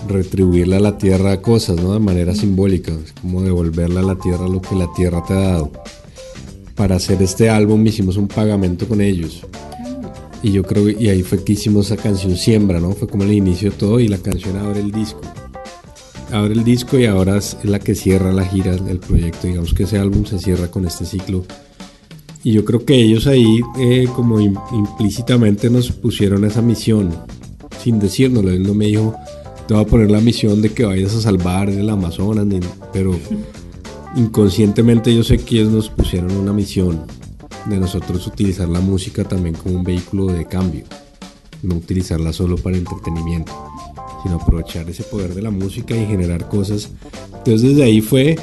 retribuirle 0.08 0.76
a 0.76 0.80
la 0.80 0.98
tierra 0.98 1.40
cosas, 1.42 1.76
¿no? 1.76 1.92
De 1.92 2.00
manera 2.00 2.34
simbólica, 2.34 2.92
es 2.92 3.12
como 3.12 3.42
devolverle 3.42 4.00
a 4.00 4.02
la 4.02 4.16
tierra 4.16 4.48
lo 4.48 4.60
que 4.60 4.74
la 4.74 4.92
tierra 4.94 5.22
te 5.26 5.34
ha 5.34 5.40
dado. 5.40 5.72
Para 6.74 6.96
hacer 6.96 7.22
este 7.22 7.50
álbum 7.50 7.86
hicimos 7.86 8.16
un 8.16 8.28
pagamento 8.28 8.86
con 8.86 9.00
ellos. 9.00 9.46
Y 10.42 10.52
yo 10.52 10.62
creo, 10.62 10.88
y 10.88 11.08
ahí 11.08 11.22
fue 11.22 11.42
que 11.42 11.54
hicimos 11.54 11.86
esa 11.86 12.00
canción 12.00 12.36
Siembra, 12.36 12.78
¿no? 12.78 12.92
Fue 12.92 13.08
como 13.08 13.24
el 13.24 13.32
inicio 13.32 13.70
de 13.70 13.76
todo 13.76 13.98
y 13.98 14.08
la 14.08 14.18
canción 14.18 14.56
abre 14.56 14.80
el 14.80 14.92
disco 14.92 15.20
abre 16.32 16.54
el 16.54 16.64
disco 16.64 16.98
y 16.98 17.06
ahora 17.06 17.38
es 17.38 17.56
la 17.62 17.78
que 17.78 17.94
cierra 17.94 18.32
la 18.32 18.44
gira 18.44 18.76
del 18.76 18.98
proyecto. 18.98 19.46
Digamos 19.46 19.74
que 19.74 19.84
ese 19.84 19.98
álbum 19.98 20.24
se 20.24 20.38
cierra 20.38 20.70
con 20.70 20.86
este 20.86 21.04
ciclo. 21.04 21.44
Y 22.44 22.52
yo 22.52 22.64
creo 22.64 22.84
que 22.84 22.94
ellos 22.94 23.26
ahí 23.26 23.60
eh, 23.78 24.06
como 24.14 24.40
implícitamente 24.40 25.70
nos 25.70 25.90
pusieron 25.90 26.44
esa 26.44 26.62
misión, 26.62 27.14
sin 27.82 27.98
decírnoslo. 27.98 28.50
Él 28.50 28.62
no 28.62 28.74
me 28.74 28.86
dijo, 28.86 29.14
te 29.68 29.74
voy 29.74 29.82
a 29.82 29.86
poner 29.86 30.10
la 30.10 30.20
misión 30.20 30.62
de 30.62 30.70
que 30.70 30.86
vayas 30.86 31.14
a 31.14 31.20
salvar 31.20 31.68
el 31.68 31.90
Amazonas, 31.90 32.46
pero 32.90 33.14
inconscientemente 34.16 35.14
yo 35.14 35.22
sé 35.22 35.36
que 35.38 35.60
ellos 35.60 35.70
nos 35.70 35.90
pusieron 35.90 36.32
una 36.32 36.54
misión 36.54 37.04
de 37.66 37.76
nosotros 37.76 38.26
utilizar 38.26 38.66
la 38.66 38.80
música 38.80 39.24
también 39.24 39.54
como 39.54 39.76
un 39.76 39.84
vehículo 39.84 40.26
de 40.26 40.46
cambio, 40.46 40.84
no 41.62 41.74
utilizarla 41.76 42.32
solo 42.32 42.56
para 42.56 42.78
entretenimiento 42.78 43.52
sino 44.22 44.36
aprovechar 44.36 44.88
ese 44.88 45.04
poder 45.04 45.34
de 45.34 45.42
la 45.42 45.50
música 45.50 45.94
y 45.94 46.06
generar 46.06 46.48
cosas. 46.48 46.90
Entonces 47.38 47.62
desde 47.62 47.84
ahí 47.84 48.00
fue 48.00 48.36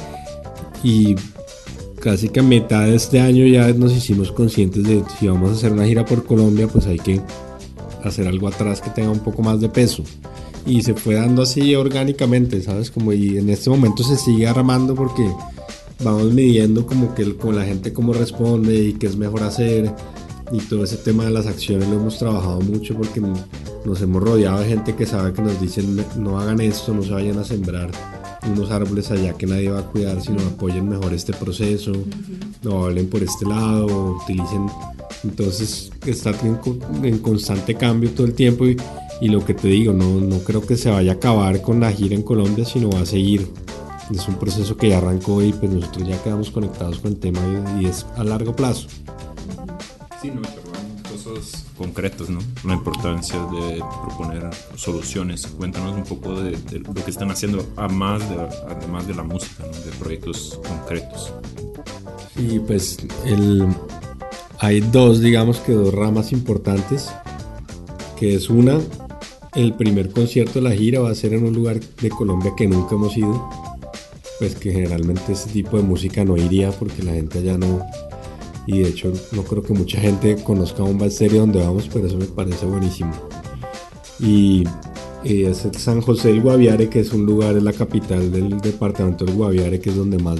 y 0.82 1.14
casi 2.00 2.28
que 2.28 2.40
a 2.40 2.42
mitad 2.42 2.84
de 2.84 2.94
este 2.94 3.20
año 3.20 3.46
ya 3.46 3.72
nos 3.72 3.92
hicimos 3.92 4.32
conscientes 4.32 4.84
de 4.84 5.02
si 5.18 5.28
vamos 5.28 5.50
a 5.50 5.52
hacer 5.54 5.72
una 5.72 5.84
gira 5.86 6.04
por 6.04 6.24
Colombia, 6.24 6.68
pues 6.68 6.86
hay 6.86 6.98
que 6.98 7.20
hacer 8.04 8.26
algo 8.28 8.48
atrás 8.48 8.80
que 8.80 8.90
tenga 8.90 9.10
un 9.10 9.20
poco 9.20 9.42
más 9.42 9.60
de 9.60 9.68
peso. 9.68 10.02
Y 10.66 10.82
se 10.82 10.94
fue 10.94 11.14
dando 11.14 11.42
así 11.42 11.74
orgánicamente, 11.74 12.60
¿sabes? 12.60 12.90
Como 12.90 13.12
y 13.12 13.38
en 13.38 13.48
este 13.50 13.70
momento 13.70 14.02
se 14.02 14.16
sigue 14.16 14.48
armando 14.48 14.94
porque 14.94 15.24
vamos 16.02 16.32
midiendo 16.32 16.86
como 16.86 17.14
que 17.14 17.36
con 17.36 17.56
la 17.56 17.64
gente 17.64 17.92
cómo 17.92 18.12
responde 18.12 18.74
y 18.76 18.92
qué 18.94 19.06
es 19.06 19.16
mejor 19.16 19.42
hacer 19.44 19.94
y 20.52 20.58
todo 20.58 20.84
ese 20.84 20.96
tema 20.98 21.24
de 21.24 21.30
las 21.30 21.46
acciones 21.46 21.88
lo 21.88 21.96
hemos 21.96 22.18
trabajado 22.18 22.60
mucho 22.60 22.94
porque 22.94 23.20
nos 23.20 24.02
hemos 24.02 24.22
rodeado 24.22 24.60
de 24.60 24.68
gente 24.68 24.94
que 24.94 25.06
sabe 25.06 25.32
que 25.32 25.42
nos 25.42 25.60
dicen 25.60 26.04
no 26.18 26.38
hagan 26.38 26.60
esto, 26.60 26.92
no 26.92 27.02
se 27.02 27.12
vayan 27.12 27.38
a 27.38 27.44
sembrar 27.44 27.90
unos 28.46 28.70
árboles 28.70 29.10
allá 29.10 29.32
que 29.32 29.46
nadie 29.46 29.70
va 29.70 29.80
a 29.80 29.86
cuidar, 29.86 30.20
sino 30.20 30.40
apoyen 30.40 30.88
mejor 30.88 31.12
este 31.12 31.32
proceso, 31.32 31.92
no 32.62 32.84
hablen 32.84 33.08
por 33.08 33.22
este 33.22 33.44
lado, 33.46 34.18
utilicen. 34.22 34.66
Entonces 35.24 35.90
está 36.06 36.32
en, 37.02 37.18
constante 37.18 37.74
cambio 37.74 38.10
todo 38.10 38.26
el 38.26 38.34
tiempo 38.34 38.66
y, 38.66 38.76
y, 39.20 39.28
lo 39.28 39.44
que 39.44 39.54
te 39.54 39.68
digo, 39.68 39.92
no, 39.92 40.20
no 40.20 40.38
creo 40.40 40.60
que 40.64 40.76
se 40.76 40.90
vaya 40.90 41.12
a 41.12 41.14
acabar 41.14 41.60
con 41.62 41.80
la 41.80 41.92
gira 41.92 42.14
en 42.14 42.22
Colombia, 42.22 42.64
sino 42.64 42.90
va 42.90 43.00
a 43.00 43.06
seguir. 43.06 43.50
Es 44.10 44.28
un 44.28 44.36
proceso 44.36 44.76
que 44.76 44.90
ya 44.90 44.98
arrancó 44.98 45.42
y 45.42 45.52
pues 45.52 45.72
nosotros 45.72 46.08
ya 46.08 46.22
quedamos 46.22 46.50
conectados 46.50 47.00
con 47.00 47.12
el 47.12 47.18
tema 47.18 47.40
y, 47.80 47.86
es 47.86 48.06
a 48.16 48.24
largo 48.24 48.54
plazo. 48.54 48.88
Sí, 50.22 50.30
no, 50.30 50.42
cosas 51.10 51.64
concretas, 51.76 52.30
¿no? 52.30 52.38
La 52.64 52.74
importancia 52.74 53.38
de 53.38 53.82
proponer 54.04 54.48
soluciones. 54.76 55.46
Cuéntanos 55.46 55.96
un 55.96 56.04
poco 56.04 56.40
de, 56.40 56.52
lo 56.78 56.94
que 56.94 57.10
están 57.10 57.30
haciendo, 57.30 57.66
además 57.76 58.28
de, 58.30 58.36
además 58.68 59.06
de 59.08 59.14
la 59.14 59.24
música, 59.24 59.64
¿no? 59.64 59.72
De 59.72 59.92
proyectos 59.98 60.60
concretos. 60.68 61.32
Y 62.36 62.58
pues 62.60 62.98
el, 63.24 63.66
hay 64.58 64.80
dos, 64.80 65.20
digamos 65.20 65.58
que 65.60 65.72
dos 65.72 65.92
ramas 65.92 66.32
importantes, 66.32 67.10
que 68.18 68.34
es 68.34 68.48
una, 68.48 68.78
el 69.56 69.74
primer 69.74 70.10
concierto 70.10 70.60
de 70.60 70.68
la 70.68 70.76
gira 70.76 71.00
va 71.00 71.10
a 71.10 71.14
ser 71.14 71.32
en 71.32 71.44
un 71.44 71.54
lugar 71.54 71.80
de 71.80 72.10
Colombia 72.10 72.52
que 72.56 72.68
nunca 72.68 72.94
hemos 72.94 73.16
ido, 73.16 73.48
pues 74.38 74.54
que 74.54 74.70
generalmente 74.70 75.32
ese 75.32 75.48
tipo 75.48 75.78
de 75.78 75.82
música 75.82 76.24
no 76.24 76.36
iría 76.36 76.70
porque 76.72 77.02
la 77.02 77.12
gente 77.12 77.38
allá 77.38 77.56
no, 77.56 77.80
y 78.66 78.80
de 78.80 78.88
hecho 78.90 79.12
no 79.32 79.42
creo 79.44 79.62
que 79.62 79.72
mucha 79.72 79.98
gente 79.98 80.36
conozca 80.44 80.82
un 80.82 81.10
serie 81.10 81.40
donde 81.40 81.60
vamos, 81.60 81.88
pero 81.92 82.06
eso 82.06 82.18
me 82.18 82.26
parece 82.26 82.66
buenísimo. 82.66 83.12
Y 84.20 84.64
es 85.24 85.64
el 85.64 85.74
San 85.76 86.02
José 86.02 86.28
del 86.28 86.42
Guaviare, 86.42 86.88
que 86.88 87.00
es 87.00 87.12
un 87.12 87.24
lugar 87.24 87.56
en 87.56 87.64
la 87.64 87.72
capital 87.72 88.30
del 88.30 88.60
departamento 88.60 89.24
del 89.24 89.34
Guaviare, 89.34 89.80
que 89.80 89.90
es 89.90 89.96
donde 89.96 90.18
más 90.18 90.38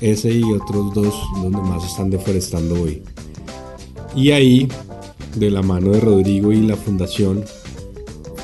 ese 0.00 0.30
y 0.30 0.44
otros 0.44 0.94
dos 0.94 1.14
donde 1.42 1.58
más 1.58 1.84
están 1.84 2.10
deforestando 2.10 2.80
hoy. 2.80 3.02
Y 4.14 4.30
ahí, 4.30 4.68
de 5.34 5.50
la 5.50 5.62
mano 5.62 5.90
de 5.90 6.00
Rodrigo 6.00 6.52
y 6.52 6.60
la 6.62 6.76
fundación, 6.76 7.44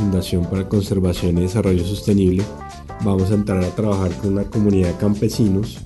Fundación 0.03 0.45
para 0.47 0.69
Conservación 0.69 1.39
y 1.39 1.43
Desarrollo 1.43 1.85
Sostenible, 1.85 2.43
vamos 3.05 3.31
a 3.31 3.35
entrar 3.35 3.63
a 3.63 3.69
trabajar 3.69 4.11
con 4.17 4.33
una 4.33 4.43
comunidad 4.43 4.89
de 4.89 4.97
campesinos 4.97 5.79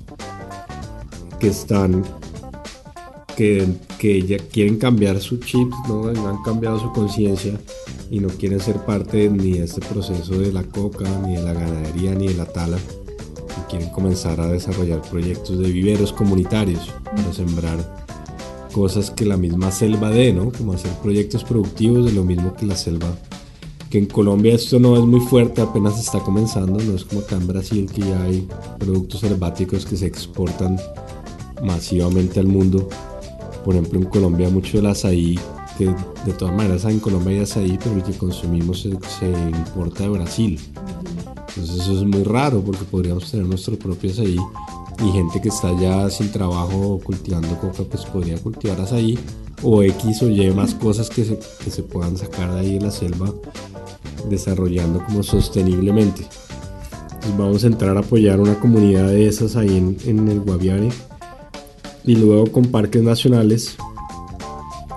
que 1.38 1.48
están 1.48 2.02
que, 3.36 3.68
que 3.98 4.22
ya 4.22 4.38
quieren 4.38 4.78
cambiar 4.78 5.20
su 5.20 5.36
chip, 5.36 5.70
¿no? 5.86 6.08
han 6.08 6.42
cambiado 6.42 6.80
su 6.80 6.90
conciencia 6.92 7.60
y 8.10 8.20
no 8.20 8.28
quieren 8.28 8.58
ser 8.58 8.76
parte 8.86 9.28
ni 9.28 9.58
de 9.58 9.64
este 9.64 9.82
proceso 9.82 10.38
de 10.38 10.50
la 10.50 10.62
coca, 10.62 11.04
ni 11.26 11.36
de 11.36 11.42
la 11.42 11.52
ganadería, 11.52 12.14
ni 12.14 12.28
de 12.28 12.34
la 12.36 12.46
tala. 12.46 12.78
Quieren 13.68 13.90
comenzar 13.90 14.40
a 14.40 14.46
desarrollar 14.46 15.02
proyectos 15.02 15.58
de 15.58 15.70
viveros 15.70 16.14
comunitarios 16.14 16.90
para 17.04 17.34
sembrar 17.34 18.06
cosas 18.72 19.10
que 19.10 19.26
la 19.26 19.36
misma 19.36 19.70
selva 19.70 20.08
dé, 20.08 20.32
¿no? 20.32 20.50
Como 20.52 20.72
hacer 20.72 20.92
proyectos 21.02 21.44
productivos 21.44 22.06
de 22.06 22.12
lo 22.12 22.24
mismo 22.24 22.54
que 22.54 22.64
la 22.64 22.76
selva. 22.76 23.14
Que 23.90 23.98
en 23.98 24.06
Colombia 24.06 24.54
esto 24.54 24.78
no 24.78 24.96
es 24.96 25.04
muy 25.04 25.20
fuerte, 25.20 25.62
apenas 25.62 25.98
está 25.98 26.20
comenzando, 26.20 26.82
no 26.82 26.94
es 26.94 27.04
como 27.04 27.20
acá 27.20 27.36
en 27.36 27.46
Brasil 27.46 27.90
que 27.92 28.00
ya 28.00 28.22
hay 28.22 28.46
productos 28.78 29.20
selváticos 29.20 29.86
que 29.86 29.96
se 29.96 30.06
exportan 30.06 30.76
masivamente 31.62 32.40
al 32.40 32.46
mundo 32.46 32.88
por 33.66 33.74
ejemplo, 33.74 33.98
en 33.98 34.04
Colombia 34.06 34.48
mucho 34.48 34.78
el 34.78 34.86
azaí, 34.86 35.36
que 35.76 35.86
de 35.86 36.32
todas 36.38 36.54
maneras 36.54 36.84
en 36.84 37.00
Colombia 37.00 37.32
hay 37.32 37.42
azaí, 37.42 37.76
pero 37.82 37.96
el 37.96 38.04
que 38.04 38.12
consumimos 38.12 38.82
se, 38.82 38.90
importa 39.28 40.04
de 40.04 40.08
Brasil. 40.08 40.60
Entonces 41.56 41.84
eso 41.84 41.98
es 41.98 42.04
muy 42.04 42.22
raro 42.22 42.60
porque 42.60 42.84
podríamos 42.84 43.30
tener 43.30 43.46
nuestro 43.46 43.78
propio 43.78 44.10
azaí 44.10 44.38
y 45.04 45.12
gente 45.12 45.40
que 45.40 45.48
está 45.48 45.78
ya 45.78 46.08
sin 46.10 46.30
trabajo 46.30 47.00
cultivando 47.02 47.58
coca 47.58 47.84
pues 47.84 48.04
podría 48.04 48.38
cultivar 48.38 48.80
azaí 48.80 49.18
o 49.62 49.82
X 49.82 50.22
o 50.22 50.30
Y 50.30 50.50
más 50.50 50.74
cosas 50.74 51.08
que 51.08 51.24
se, 51.24 51.38
que 51.64 51.70
se 51.70 51.82
puedan 51.82 52.16
sacar 52.16 52.52
de 52.52 52.60
ahí 52.60 52.76
en 52.76 52.84
la 52.84 52.90
selva 52.90 53.32
desarrollando 54.28 55.02
como 55.04 55.22
sosteniblemente. 55.22 56.26
Entonces 57.14 57.36
vamos 57.38 57.64
a 57.64 57.66
entrar 57.68 57.96
a 57.96 58.00
apoyar 58.00 58.40
una 58.40 58.58
comunidad 58.58 59.08
de 59.08 59.26
esas 59.26 59.56
ahí 59.56 59.76
en, 59.76 59.96
en 60.04 60.28
el 60.28 60.40
Guaviare 60.40 60.90
y 62.04 62.16
luego 62.16 62.52
con 62.52 62.66
parques 62.66 63.02
nacionales 63.02 63.76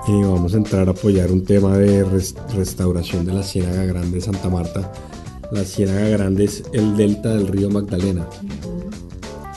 eh, 0.07 0.23
vamos 0.23 0.53
a 0.55 0.57
entrar 0.57 0.87
a 0.87 0.91
apoyar 0.91 1.31
un 1.31 1.43
tema 1.43 1.77
de 1.77 2.03
restauración 2.55 3.25
de 3.25 3.33
la 3.33 3.43
Ciénaga 3.43 3.85
Grande 3.85 4.17
de 4.17 4.21
Santa 4.21 4.49
Marta. 4.49 4.91
La 5.51 5.63
Ciénaga 5.63 6.07
Grande 6.09 6.43
es 6.43 6.63
el 6.73 6.95
delta 6.95 7.29
del 7.29 7.47
río 7.47 7.71
Magdalena, 7.71 8.27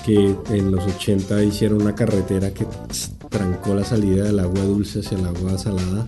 que 0.06 0.34
en 0.48 0.70
los 0.70 0.84
80 0.84 1.44
hicieron 1.44 1.82
una 1.82 1.94
carretera 1.94 2.52
que 2.54 2.66
trancó 3.28 3.74
la 3.74 3.84
salida 3.84 4.24
del 4.24 4.38
agua 4.38 4.62
dulce 4.62 5.00
hacia 5.00 5.18
el 5.18 5.26
agua 5.26 5.58
salada. 5.58 6.06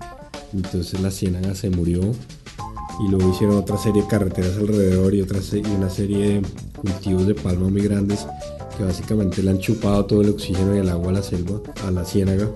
Entonces 0.54 1.00
la 1.00 1.10
ciénaga 1.10 1.54
se 1.54 1.68
murió 1.68 2.00
y 2.00 3.10
luego 3.10 3.30
hicieron 3.30 3.56
otra 3.56 3.76
serie 3.76 4.02
de 4.02 4.08
carreteras 4.08 4.56
alrededor 4.56 5.14
y, 5.14 5.20
otra, 5.20 5.40
y 5.52 5.74
una 5.74 5.90
serie 5.90 6.28
de 6.28 6.42
cultivos 6.80 7.26
de 7.26 7.34
palma 7.34 7.68
muy 7.68 7.82
grandes 7.82 8.26
que 8.78 8.84
básicamente 8.84 9.42
le 9.42 9.50
han 9.50 9.58
chupado 9.58 10.06
todo 10.06 10.22
el 10.22 10.30
oxígeno 10.30 10.74
y 10.74 10.78
el 10.78 10.88
agua 10.88 11.10
a 11.10 11.14
la 11.14 11.22
selva, 11.22 11.60
a 11.86 11.90
la 11.90 12.06
ciénaga. 12.06 12.48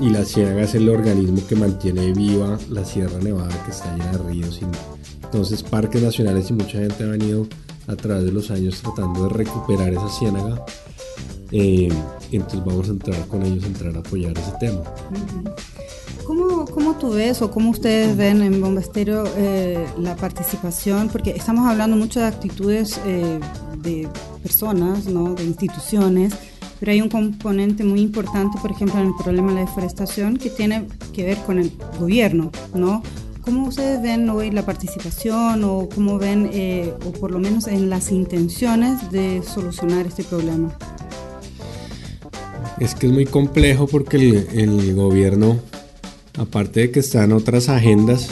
Y 0.00 0.10
la 0.10 0.24
ciénaga 0.24 0.62
es 0.62 0.74
el 0.74 0.88
organismo 0.88 1.40
que 1.48 1.56
mantiene 1.56 2.12
viva 2.12 2.58
la 2.68 2.84
Sierra 2.84 3.18
Nevada 3.20 3.64
que 3.64 3.70
está 3.70 3.90
llena 3.96 4.12
de 4.12 4.18
ríos. 4.18 4.60
Entonces 5.30 5.62
parques 5.62 6.02
nacionales 6.02 6.48
y 6.48 6.54
mucha 6.54 6.78
gente 6.78 7.04
ha 7.04 7.08
venido 7.08 7.46
a 7.86 7.96
través 7.96 8.24
de 8.24 8.32
los 8.32 8.50
años 8.50 8.80
tratando 8.80 9.24
de 9.24 9.28
recuperar 9.28 9.92
esa 9.92 10.08
ciénaga. 10.08 10.64
Eh, 11.52 11.90
entonces 12.32 12.64
vamos 12.64 12.88
a 12.88 12.92
entrar 12.92 13.26
con 13.26 13.42
ellos, 13.44 13.64
a 13.64 13.66
entrar 13.66 13.94
a 13.94 13.98
apoyar 13.98 14.36
ese 14.38 14.52
tema. 14.58 14.80
¿Cómo, 16.24 16.64
¿Cómo, 16.66 16.94
tú 16.94 17.10
ves 17.10 17.42
o 17.42 17.50
cómo 17.50 17.70
ustedes 17.70 18.16
ven 18.16 18.42
en 18.42 18.60
Bombestero 18.60 19.24
eh, 19.36 19.86
la 19.98 20.16
participación? 20.16 21.08
Porque 21.08 21.30
estamos 21.30 21.66
hablando 21.66 21.96
mucho 21.96 22.20
de 22.20 22.26
actitudes 22.26 22.98
eh, 23.06 23.38
de 23.82 24.08
personas, 24.42 25.06
¿no? 25.06 25.34
de 25.34 25.44
instituciones, 25.44 26.34
pero 26.80 26.92
hay 26.92 27.02
un 27.02 27.08
componente 27.10 27.84
muy 27.84 28.00
importante, 28.00 28.58
por 28.60 28.70
ejemplo, 28.70 29.00
en 29.00 29.08
el 29.08 29.14
problema 29.14 29.48
de 29.48 29.54
la 29.56 29.60
deforestación, 29.60 30.38
que 30.38 30.48
tiene 30.48 30.86
que 31.12 31.24
ver 31.24 31.38
con 31.38 31.58
el 31.58 31.72
gobierno, 31.98 32.50
¿no? 32.74 33.02
¿Cómo 33.48 33.68
ustedes 33.68 34.02
ven 34.02 34.28
hoy 34.28 34.50
la 34.50 34.66
participación 34.66 35.64
o 35.64 35.88
cómo 35.88 36.18
ven, 36.18 36.50
eh, 36.52 36.92
o 37.06 37.12
por 37.12 37.30
lo 37.30 37.38
menos 37.38 37.66
en 37.66 37.88
las 37.88 38.12
intenciones 38.12 39.10
de 39.10 39.42
solucionar 39.42 40.06
este 40.06 40.22
problema? 40.22 40.76
Es 42.78 42.94
que 42.94 43.06
es 43.06 43.12
muy 43.14 43.24
complejo 43.24 43.86
porque 43.86 44.46
el, 44.52 44.94
gobierno, 44.94 45.58
aparte 46.36 46.80
de 46.80 46.90
que 46.90 47.00
está 47.00 47.24
en 47.24 47.32
otras 47.32 47.70
agendas, 47.70 48.28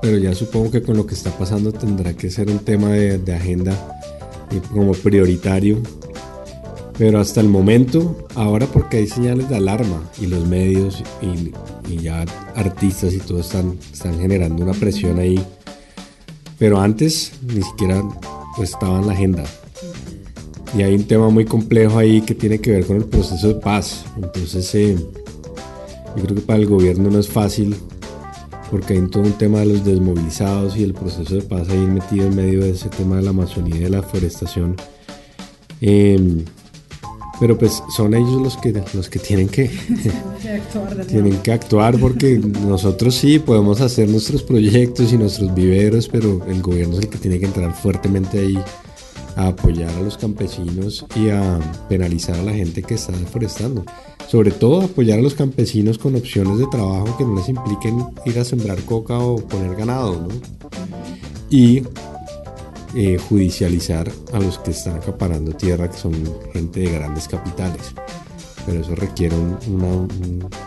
pero 0.00 0.16
ya 0.16 0.34
supongo 0.34 0.70
que 0.70 0.80
con 0.80 0.96
lo 0.96 1.04
que 1.04 1.12
está 1.12 1.30
pasando 1.36 1.70
tendrá 1.70 2.14
que 2.14 2.30
ser 2.30 2.48
un 2.48 2.60
tema 2.60 2.88
de, 2.88 3.18
de 3.18 3.34
agenda 3.34 4.00
eh, 4.50 4.62
como 4.72 4.92
prioritario. 4.92 5.82
Pero 7.00 7.18
hasta 7.18 7.40
el 7.40 7.48
momento, 7.48 8.28
ahora 8.34 8.66
porque 8.66 8.98
hay 8.98 9.06
señales 9.06 9.48
de 9.48 9.56
alarma 9.56 10.02
y 10.20 10.26
los 10.26 10.46
medios 10.46 11.02
y, 11.22 11.96
ya 11.96 12.26
artistas 12.54 13.14
y 13.14 13.18
todo 13.20 13.40
están, 13.40 13.78
están 13.90 14.20
generando 14.20 14.62
una 14.62 14.74
presión 14.74 15.18
ahí. 15.18 15.42
Pero 16.58 16.78
antes 16.78 17.32
ni 17.42 17.62
siquiera 17.62 18.06
estaba 18.62 18.98
en 18.98 19.06
la 19.06 19.14
agenda. 19.14 19.44
Y 20.76 20.82
hay 20.82 20.94
un 20.94 21.04
tema 21.04 21.30
muy 21.30 21.46
complejo 21.46 21.96
ahí 21.96 22.20
que 22.20 22.34
tiene 22.34 22.58
que 22.58 22.72
ver 22.72 22.84
con 22.84 22.96
el 22.98 23.06
proceso 23.06 23.48
de 23.48 23.54
paz. 23.54 24.04
Entonces, 24.16 24.74
eh, 24.74 24.94
yo 26.16 26.22
creo 26.22 26.34
que 26.34 26.42
para 26.42 26.58
el 26.58 26.66
gobierno 26.66 27.08
no 27.08 27.18
es 27.18 27.28
fácil 27.28 27.76
porque 28.70 28.92
hay 28.92 29.08
todo 29.08 29.22
un 29.22 29.32
tema 29.32 29.60
de 29.60 29.64
los 29.64 29.86
desmovilizados 29.86 30.76
y 30.76 30.84
el 30.84 30.92
proceso 30.92 31.34
de 31.34 31.40
paz 31.40 31.70
ahí 31.70 31.78
metido 31.78 32.26
en 32.26 32.36
medio 32.36 32.60
de 32.60 32.72
ese 32.72 32.90
tema 32.90 33.16
de 33.16 33.22
la 33.22 33.30
Amazonía 33.30 33.76
y 33.76 33.84
de 33.84 33.88
la 33.88 34.02
forestación. 34.02 34.76
Eh, 35.80 36.44
pero 37.40 37.56
pues 37.56 37.82
son 37.96 38.14
ellos 38.14 38.40
los 38.40 38.56
que, 38.58 38.84
los 38.92 39.08
que 39.08 39.18
tienen 39.18 39.48
que, 39.48 39.70
tienen 41.08 41.38
que 41.38 41.52
actuar 41.52 41.98
porque 41.98 42.38
nosotros 42.38 43.14
sí 43.14 43.38
podemos 43.38 43.80
hacer 43.80 44.10
nuestros 44.10 44.42
proyectos 44.42 45.12
y 45.14 45.16
nuestros 45.16 45.52
viveros, 45.54 46.06
pero 46.06 46.44
el 46.46 46.60
gobierno 46.60 46.98
es 46.98 47.04
el 47.04 47.08
que 47.08 47.16
tiene 47.16 47.40
que 47.40 47.46
entrar 47.46 47.74
fuertemente 47.74 48.38
ahí 48.38 48.58
a 49.36 49.48
apoyar 49.48 49.90
a 49.90 50.02
los 50.02 50.18
campesinos 50.18 51.06
y 51.16 51.30
a 51.30 51.58
penalizar 51.88 52.36
a 52.36 52.42
la 52.42 52.52
gente 52.52 52.82
que 52.82 52.94
está 52.94 53.12
deforestando. 53.12 53.84
Sobre 54.28 54.50
todo 54.50 54.82
apoyar 54.82 55.18
a 55.18 55.22
los 55.22 55.34
campesinos 55.34 55.98
con 55.98 56.14
opciones 56.16 56.58
de 56.58 56.66
trabajo 56.66 57.16
que 57.16 57.24
no 57.24 57.34
les 57.36 57.48
impliquen 57.48 58.04
ir 58.26 58.38
a 58.38 58.44
sembrar 58.44 58.78
coca 58.82 59.18
o 59.18 59.36
poner 59.36 59.74
ganado, 59.76 60.28
¿no? 60.28 60.28
Y 61.48 61.82
eh, 62.94 63.18
judicializar 63.18 64.10
a 64.32 64.40
los 64.40 64.58
que 64.58 64.72
están 64.72 64.96
acaparando 64.96 65.52
tierra, 65.52 65.88
que 65.88 65.96
son 65.96 66.12
gente 66.52 66.80
de 66.80 66.92
grandes 66.92 67.28
capitales. 67.28 67.94
Pero 68.66 68.80
eso 68.80 68.94
requiere 68.94 69.36
un, 69.36 69.56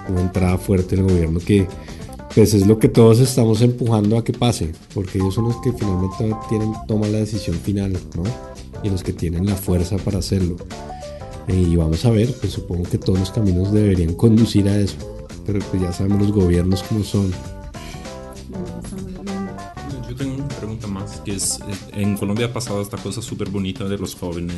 una, 0.10 0.22
entrada 0.22 0.58
fuerte 0.58 0.96
del 0.96 1.06
gobierno 1.06 1.40
que 1.40 1.68
pues 2.34 2.54
es 2.54 2.66
lo 2.66 2.80
que 2.80 2.90
todos 2.90 3.20
estamos 3.20 3.62
empujando 3.62 4.18
a 4.18 4.24
que 4.24 4.34
pase, 4.34 4.72
porque 4.94 5.20
ellos 5.20 5.36
son 5.36 5.46
los 5.46 5.58
que 5.58 5.72
finalmente 5.72 6.36
tienen, 6.50 6.74
toman 6.88 7.12
la 7.12 7.20
decisión 7.20 7.58
final, 7.58 7.94
¿no? 8.16 8.24
Y 8.82 8.90
los 8.90 9.04
que 9.04 9.14
tienen 9.14 9.46
la 9.46 9.56
fuerza 9.56 9.98
para 9.98 10.20
hacerlo. 10.20 10.56
Y 11.48 11.76
vamos 11.76 12.06
a 12.06 12.10
ver, 12.10 12.34
pues 12.40 12.54
supongo 12.54 12.84
que 12.84 12.98
todos 12.98 13.20
los 13.20 13.32
caminos 13.32 13.72
deberían 13.72 14.16
conducir 14.16 14.68
a 14.68 14.78
eso, 14.78 14.96
pero 15.46 15.60
pues 15.70 15.82
ya 15.82 15.92
sabemos 15.92 16.22
los 16.22 16.32
gobiernos 16.32 16.84
cómo 16.84 17.04
son. 17.04 17.32
Que 21.24 21.36
es, 21.36 21.60
en 21.94 22.18
Colombia 22.18 22.48
ha 22.48 22.54
pasado 22.54 22.82
esta 22.82 22.98
cosa 22.98 23.22
súper 23.22 23.50
bonita 23.50 23.86
de 23.86 23.98
los 23.98 24.16
jóvenes 24.16 24.56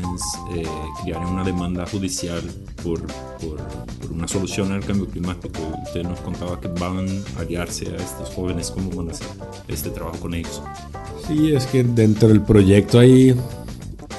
eh, 0.54 0.64
crear 1.04 1.26
una 1.26 1.44
demanda 1.44 1.86
judicial 1.86 2.42
por, 2.84 3.02
por, 3.40 3.58
por, 4.02 4.12
una 4.12 4.28
solución 4.28 4.72
al 4.72 4.84
cambio 4.86 5.08
climático. 5.08 5.60
Usted 5.86 6.04
nos 6.04 6.20
contaba 6.22 6.60
que 6.60 6.68
van 6.68 7.08
a 7.38 7.42
aliarse 7.42 7.88
a 7.88 7.96
estos 7.96 8.30
jóvenes, 8.30 8.72
¿cómo 8.72 8.90
van 8.92 9.10
a 9.10 9.12
hacer 9.12 9.28
este 9.68 9.90
trabajo 9.90 10.20
con 10.20 10.34
ellos? 10.34 10.62
Sí, 11.28 11.54
es 11.54 11.66
que 11.68 11.84
dentro 11.84 12.30
del 12.30 12.42
proyecto 12.42 13.00
hay, 13.00 13.36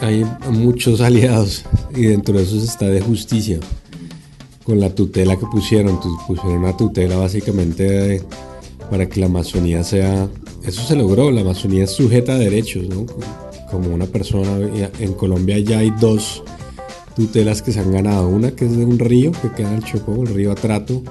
hay 0.01 0.25
muchos 0.51 1.01
aliados 1.01 1.65
y 1.95 2.03
dentro 2.03 2.37
de 2.37 2.43
esos 2.43 2.63
está 2.63 2.87
de 2.87 3.01
justicia. 3.01 3.59
Con 4.65 4.81
la 4.81 4.95
tutela 4.95 5.37
que 5.37 5.47
pusieron, 5.47 6.01
pusieron 6.27 6.59
una 6.59 6.77
tutela 6.77 7.17
básicamente 7.17 7.85
de, 7.85 8.23
para 8.91 9.09
que 9.09 9.21
la 9.21 9.27
Amazonía 9.27 9.85
sea 9.85 10.29
eso 10.67 10.83
se 10.83 10.97
logró, 10.97 11.31
la 11.31 11.43
Amazonía 11.43 11.85
es 11.85 11.93
sujeta 11.93 12.33
a 12.33 12.39
derechos, 12.39 12.89
¿no? 12.89 13.07
Como 13.71 13.95
una 13.95 14.07
persona, 14.07 14.59
en 14.99 15.13
Colombia 15.15 15.59
ya 15.59 15.79
hay 15.79 15.91
dos 16.01 16.43
tutelas 17.15 17.63
que 17.63 17.73
se 17.73 17.81
han 17.81 17.93
ganado, 17.93 18.29
una 18.29 18.51
que 18.51 18.67
es 18.67 18.77
de 18.77 18.85
un 18.85 18.99
río 18.99 19.33
que 19.33 19.51
queda 19.53 19.71
en 19.71 19.77
el 19.77 19.85
Chocó, 19.85 20.23
el 20.23 20.35
río 20.35 20.53
Atrato, 20.53 21.03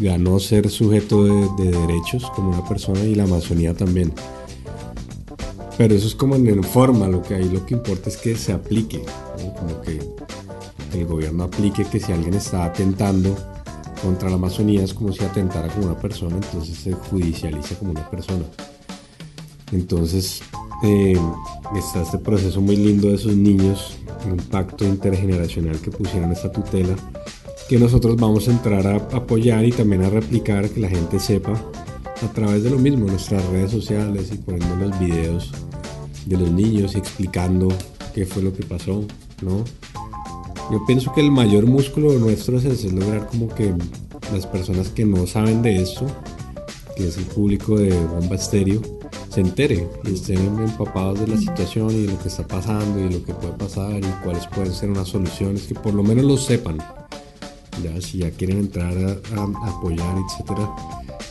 ganó 0.00 0.40
ser 0.40 0.70
sujeto 0.70 1.24
de, 1.24 1.64
de, 1.64 1.78
derechos 1.78 2.30
como 2.34 2.50
una 2.50 2.66
persona 2.66 3.00
y 3.00 3.14
la 3.14 3.24
Amazonía 3.24 3.74
también. 3.74 4.12
Pero 5.76 5.94
eso 5.94 6.06
es 6.06 6.14
como 6.14 6.36
en 6.36 6.62
forma, 6.62 7.08
lo 7.08 7.22
que 7.22 7.34
ahí 7.34 7.48
lo 7.48 7.64
que 7.66 7.74
importa 7.74 8.08
es 8.08 8.16
que 8.16 8.36
se 8.36 8.52
aplique, 8.52 9.02
como 9.58 9.80
que 9.80 9.98
el 10.92 11.06
gobierno 11.06 11.44
aplique 11.44 11.84
que 11.84 12.00
si 12.00 12.12
alguien 12.12 12.34
está 12.34 12.64
atentando 12.64 13.36
contra 14.02 14.28
la 14.28 14.36
Amazonía 14.36 14.82
es 14.82 14.94
como 14.94 15.12
si 15.12 15.24
atentara 15.24 15.68
como 15.68 15.86
una 15.86 15.98
persona, 15.98 16.36
entonces 16.36 16.76
se 16.78 16.92
judicializa 16.92 17.76
como 17.76 17.92
una 17.92 18.08
persona. 18.08 18.44
Entonces 19.72 20.42
eh, 20.82 21.18
está 21.76 22.02
este 22.02 22.18
proceso 22.18 22.60
muy 22.60 22.76
lindo 22.76 23.08
de 23.08 23.14
esos 23.14 23.34
niños, 23.34 23.98
un 24.24 24.38
pacto 24.38 24.84
intergeneracional 24.84 25.78
que 25.80 25.90
pusieron 25.90 26.32
esta 26.32 26.50
tutela, 26.50 26.94
que 27.68 27.78
nosotros 27.78 28.16
vamos 28.16 28.48
a 28.48 28.52
entrar 28.52 28.86
a 28.86 28.96
apoyar 28.96 29.64
y 29.64 29.72
también 29.72 30.02
a 30.02 30.10
replicar, 30.10 30.68
que 30.70 30.80
la 30.80 30.88
gente 30.88 31.20
sepa 31.20 31.52
a 31.52 32.32
través 32.32 32.64
de 32.64 32.70
lo 32.70 32.78
mismo, 32.78 33.06
nuestras 33.06 33.44
redes 33.46 33.70
sociales 33.70 34.30
y 34.32 34.38
poniendo 34.38 34.76
los 34.76 34.98
videos 34.98 35.52
de 36.26 36.36
los 36.36 36.50
niños 36.50 36.94
y 36.94 36.98
explicando 36.98 37.68
qué 38.14 38.26
fue 38.26 38.42
lo 38.42 38.52
que 38.52 38.64
pasó, 38.64 39.04
¿no? 39.42 39.64
Yo 40.70 40.84
pienso 40.86 41.12
que 41.12 41.20
el 41.20 41.32
mayor 41.32 41.66
músculo 41.66 42.12
nuestro 42.12 42.56
es, 42.56 42.84
lograr 42.92 43.26
como 43.26 43.48
que 43.48 43.74
las 44.32 44.46
personas 44.46 44.88
que 44.90 45.04
no 45.04 45.26
saben 45.26 45.62
de 45.62 45.82
esto, 45.82 46.06
que 46.96 47.08
es 47.08 47.16
el 47.16 47.24
público 47.24 47.76
de 47.76 47.92
Bomba 48.04 48.36
Estéreo, 48.36 48.80
se 49.30 49.40
entere 49.40 49.88
y 50.04 50.14
estén 50.14 50.38
empapados 50.38 51.18
de 51.20 51.26
la 51.26 51.36
situación 51.36 51.90
y 51.90 52.06
de 52.06 52.12
lo 52.12 52.18
que 52.20 52.28
está 52.28 52.46
pasando 52.46 53.00
y 53.00 53.02
de 53.04 53.18
lo 53.18 53.24
que 53.24 53.34
puede 53.34 53.52
pasar 53.54 53.98
y 53.98 54.24
cuáles 54.24 54.46
pueden 54.46 54.72
ser 54.72 54.90
unas 54.90 55.08
soluciones, 55.08 55.64
que 55.64 55.74
por 55.74 55.92
lo 55.92 56.04
menos 56.04 56.24
lo 56.24 56.36
sepan. 56.36 56.78
Ya, 57.82 58.00
si 58.00 58.18
ya 58.18 58.30
quieren 58.30 58.58
entrar 58.58 58.96
a, 58.96 59.40
a 59.40 59.70
apoyar, 59.70 60.16
etcétera, 60.18 60.70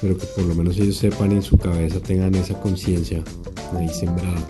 pero 0.01 0.17
que 0.17 0.25
por 0.25 0.43
lo 0.43 0.55
menos 0.55 0.77
ellos 0.77 0.97
sepan 0.97 1.31
y 1.31 1.35
en 1.35 1.43
su 1.43 1.57
cabeza 1.57 2.01
tengan 2.01 2.35
esa 2.35 2.59
conciencia 2.59 3.23
ahí 3.77 3.87
sembrada. 3.87 4.45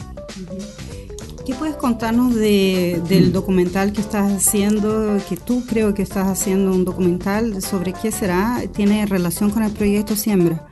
¿Qué 1.46 1.56
puedes 1.56 1.76
contarnos 1.76 2.36
de, 2.36 3.02
del 3.08 3.32
documental 3.32 3.94
que 3.94 4.02
estás 4.02 4.32
haciendo, 4.32 5.18
que 5.28 5.38
tú 5.38 5.64
creo 5.68 5.94
que 5.94 6.02
estás 6.02 6.28
haciendo 6.28 6.72
un 6.72 6.86
documental, 6.86 7.62
sobre 7.62 7.94
qué 7.94 8.12
será? 8.12 8.62
¿Tiene 8.74 9.06
relación 9.06 9.50
con 9.50 9.64
el 9.64 9.72
proyecto 9.72 10.16
Siembra? 10.16 10.68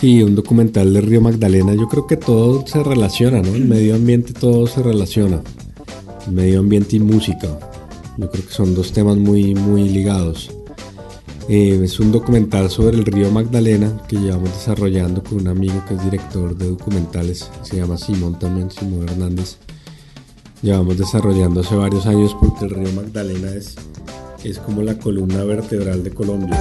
Sí, 0.00 0.22
un 0.22 0.34
documental 0.34 0.92
de 0.92 1.00
Río 1.00 1.20
Magdalena. 1.20 1.74
Yo 1.74 1.88
creo 1.88 2.06
que 2.06 2.16
todo 2.16 2.66
se 2.66 2.82
relaciona, 2.82 3.40
¿no? 3.40 3.54
El 3.54 3.66
medio 3.66 3.94
ambiente 3.94 4.32
todo 4.32 4.66
se 4.66 4.82
relaciona. 4.82 5.40
El 6.26 6.32
medio 6.32 6.60
ambiente 6.60 6.96
y 6.96 7.00
música. 7.00 7.48
Yo 8.18 8.30
creo 8.30 8.44
que 8.44 8.52
son 8.52 8.74
dos 8.74 8.92
temas 8.92 9.16
muy, 9.16 9.54
muy 9.54 9.88
ligados. 9.88 10.50
Eh, 11.48 11.80
es 11.82 11.98
un 12.00 12.12
documental 12.12 12.70
sobre 12.70 12.96
el 12.96 13.04
río 13.04 13.30
Magdalena 13.30 14.02
que 14.08 14.16
llevamos 14.16 14.50
desarrollando 14.50 15.22
con 15.22 15.40
un 15.40 15.48
amigo 15.48 15.82
que 15.88 15.94
es 15.94 16.04
director 16.04 16.56
de 16.56 16.68
documentales, 16.68 17.50
se 17.62 17.76
llama 17.76 17.98
Simón 17.98 18.38
también, 18.38 18.70
Simón 18.70 19.08
Hernández 19.08 19.58
llevamos 20.62 20.96
desarrollando 20.98 21.60
hace 21.60 21.74
varios 21.74 22.06
años 22.06 22.36
porque 22.38 22.64
el 22.64 22.70
río 22.70 22.92
Magdalena 22.92 23.50
es, 23.52 23.74
es 24.44 24.58
como 24.58 24.82
la 24.82 24.98
columna 24.98 25.44
vertebral 25.44 26.02
de 26.04 26.10
Colombia. 26.12 26.58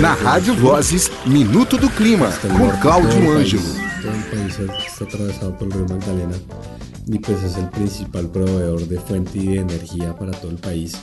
Na 0.00 0.14
Rádio 0.16 0.54
Vozes, 0.56 1.10
Minuto 1.26 1.76
do 1.76 1.88
Clima, 1.90 2.30
com 2.42 2.70
Cláudio 2.80 3.36
Ângelo. 3.36 3.62
Todo 4.02 4.12
el 4.12 4.24
país 4.38 4.58
está 4.86 5.04
atravesado 5.04 5.56
por 5.58 5.68
el 5.68 5.72
río 5.72 5.86
Magdalena 5.88 6.36
y 7.08 7.18
pues 7.18 7.42
es 7.42 7.56
el 7.56 7.68
principal 7.70 8.28
proveedor 8.28 8.86
de 8.86 8.98
fuente 9.00 9.38
y 9.38 9.46
de 9.48 9.60
energía 9.60 10.16
para 10.16 10.32
todo 10.32 10.50
el 10.50 10.58
país. 10.58 10.94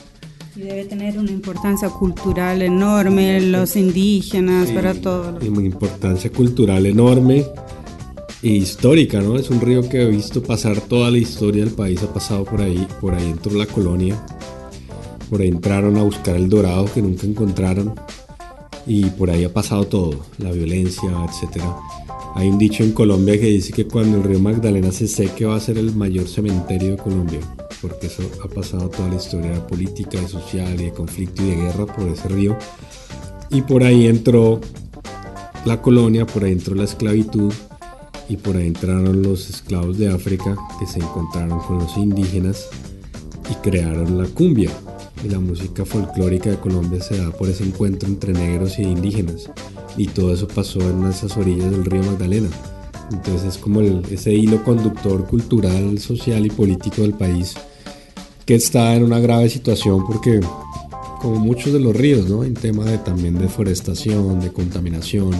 Y 0.56 0.60
debe 0.60 0.84
tener 0.84 1.18
una 1.18 1.32
importancia 1.32 1.88
cultural 1.88 2.62
enorme, 2.62 3.40
los 3.40 3.74
indígenas, 3.74 4.68
Sí, 4.68 4.74
para 4.74 4.94
todo. 4.94 5.38
y 5.42 5.48
Una 5.48 5.66
importancia 5.66 6.30
cultural 6.30 6.86
enorme 6.86 7.44
histórica, 8.50 9.20
¿no? 9.20 9.36
Es 9.36 9.50
un 9.50 9.60
río 9.60 9.88
que 9.88 10.02
he 10.02 10.08
visto 10.08 10.42
pasar 10.42 10.80
toda 10.80 11.10
la 11.10 11.18
historia 11.18 11.64
del 11.64 11.74
país, 11.74 12.02
ha 12.02 12.12
pasado 12.12 12.44
por 12.44 12.60
ahí, 12.60 12.86
por 13.00 13.14
ahí 13.14 13.30
entró 13.30 13.54
la 13.54 13.66
colonia, 13.66 14.22
por 15.30 15.40
ahí 15.40 15.48
entraron 15.48 15.96
a 15.96 16.02
buscar 16.02 16.36
el 16.36 16.48
dorado 16.48 16.84
que 16.92 17.00
nunca 17.00 17.26
encontraron 17.26 17.94
y 18.86 19.06
por 19.06 19.30
ahí 19.30 19.44
ha 19.44 19.52
pasado 19.52 19.86
todo, 19.86 20.26
la 20.38 20.50
violencia, 20.50 21.10
etcétera. 21.28 21.74
Hay 22.34 22.48
un 22.48 22.58
dicho 22.58 22.82
en 22.82 22.92
Colombia 22.92 23.40
que 23.40 23.46
dice 23.46 23.72
que 23.72 23.86
cuando 23.86 24.18
el 24.18 24.24
río 24.24 24.40
Magdalena 24.40 24.92
se 24.92 25.08
seque 25.08 25.46
va 25.46 25.56
a 25.56 25.60
ser 25.60 25.78
el 25.78 25.94
mayor 25.94 26.28
cementerio 26.28 26.90
de 26.90 26.96
Colombia, 26.98 27.40
porque 27.80 28.08
eso 28.08 28.22
ha 28.44 28.48
pasado 28.48 28.90
toda 28.90 29.08
la 29.08 29.16
historia 29.16 29.66
política, 29.66 30.26
social 30.28 30.80
y 30.80 30.84
de 30.84 30.92
conflicto 30.92 31.42
y 31.42 31.50
de 31.50 31.56
guerra 31.56 31.86
por 31.86 32.08
ese 32.08 32.28
río. 32.28 32.58
Y 33.50 33.62
por 33.62 33.84
ahí 33.84 34.06
entró 34.06 34.60
la 35.64 35.80
colonia, 35.80 36.26
por 36.26 36.44
ahí 36.44 36.52
entró 36.52 36.74
la 36.74 36.84
esclavitud 36.84 37.52
y 38.28 38.36
por 38.36 38.56
ahí 38.56 38.68
entraron 38.68 39.22
los 39.22 39.50
esclavos 39.50 39.98
de 39.98 40.08
África 40.08 40.56
que 40.78 40.86
se 40.86 40.98
encontraron 40.98 41.60
con 41.60 41.78
los 41.78 41.96
indígenas 41.96 42.68
y 43.50 43.54
crearon 43.56 44.18
la 44.18 44.26
cumbia. 44.28 44.70
Y 45.24 45.28
la 45.28 45.40
música 45.40 45.84
folclórica 45.84 46.50
de 46.50 46.58
Colombia 46.58 47.00
se 47.00 47.16
da 47.16 47.30
por 47.30 47.48
ese 47.48 47.64
encuentro 47.64 48.08
entre 48.08 48.32
negros 48.32 48.78
y 48.78 48.82
indígenas. 48.82 49.50
Y 49.96 50.08
todo 50.08 50.34
eso 50.34 50.46
pasó 50.48 50.80
en 50.80 51.04
esas 51.06 51.36
orillas 51.36 51.70
del 51.70 51.84
río 51.84 52.02
Magdalena. 52.02 52.48
Entonces 53.10 53.54
es 53.54 53.58
como 53.58 53.80
ese 53.80 54.32
hilo 54.32 54.62
conductor 54.64 55.26
cultural, 55.26 55.98
social 55.98 56.44
y 56.44 56.50
político 56.50 57.02
del 57.02 57.14
país 57.14 57.54
que 58.44 58.54
está 58.54 58.94
en 58.94 59.04
una 59.04 59.20
grave 59.20 59.48
situación 59.48 60.06
porque 60.06 60.40
como 61.20 61.36
muchos 61.36 61.72
de 61.72 61.80
los 61.80 61.96
ríos, 61.96 62.28
¿no? 62.28 62.44
En 62.44 62.52
tema 62.52 62.84
de 62.84 62.98
también 62.98 63.38
deforestación, 63.38 64.40
de 64.40 64.52
contaminación, 64.52 65.30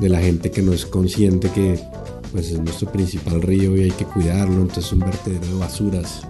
de 0.00 0.08
la 0.08 0.20
gente 0.20 0.50
que 0.50 0.62
no 0.62 0.72
es 0.72 0.86
consciente 0.86 1.50
que 1.50 1.78
pues 2.32 2.50
es 2.50 2.58
nuestro 2.58 2.90
principal 2.90 3.42
río 3.42 3.76
y 3.76 3.82
hay 3.82 3.90
que 3.90 4.06
cuidarlo, 4.06 4.62
entonces 4.62 4.86
es 4.86 4.92
un 4.92 5.00
vertedero 5.00 5.46
de 5.46 5.54
basuras. 5.54 6.22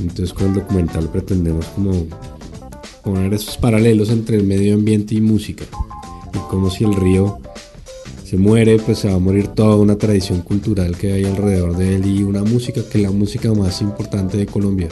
Entonces 0.00 0.32
con 0.32 0.48
el 0.48 0.54
documental 0.54 1.08
pretendemos 1.08 1.66
como 1.66 1.92
poner 3.04 3.32
esos 3.34 3.56
paralelos 3.56 4.10
entre 4.10 4.36
el 4.36 4.44
medio 4.44 4.74
ambiente 4.74 5.14
y 5.14 5.20
música. 5.20 5.64
Y 6.32 6.38
como 6.50 6.70
si 6.70 6.84
el 6.84 6.94
río 6.94 7.38
se 8.24 8.36
muere, 8.36 8.78
pues 8.78 8.98
se 8.98 9.08
va 9.08 9.14
a 9.14 9.18
morir 9.18 9.48
toda 9.48 9.76
una 9.76 9.96
tradición 9.96 10.40
cultural 10.40 10.96
que 10.96 11.12
hay 11.12 11.24
alrededor 11.24 11.76
de 11.76 11.96
él 11.96 12.06
y 12.06 12.22
una 12.24 12.42
música 12.42 12.82
que 12.82 12.98
es 12.98 13.04
la 13.04 13.12
música 13.12 13.52
más 13.52 13.80
importante 13.80 14.36
de 14.36 14.46
Colombia. 14.46 14.88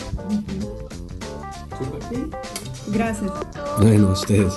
Gracias. 2.92 3.32
Bueno, 3.80 4.12
ustedes. 4.12 4.52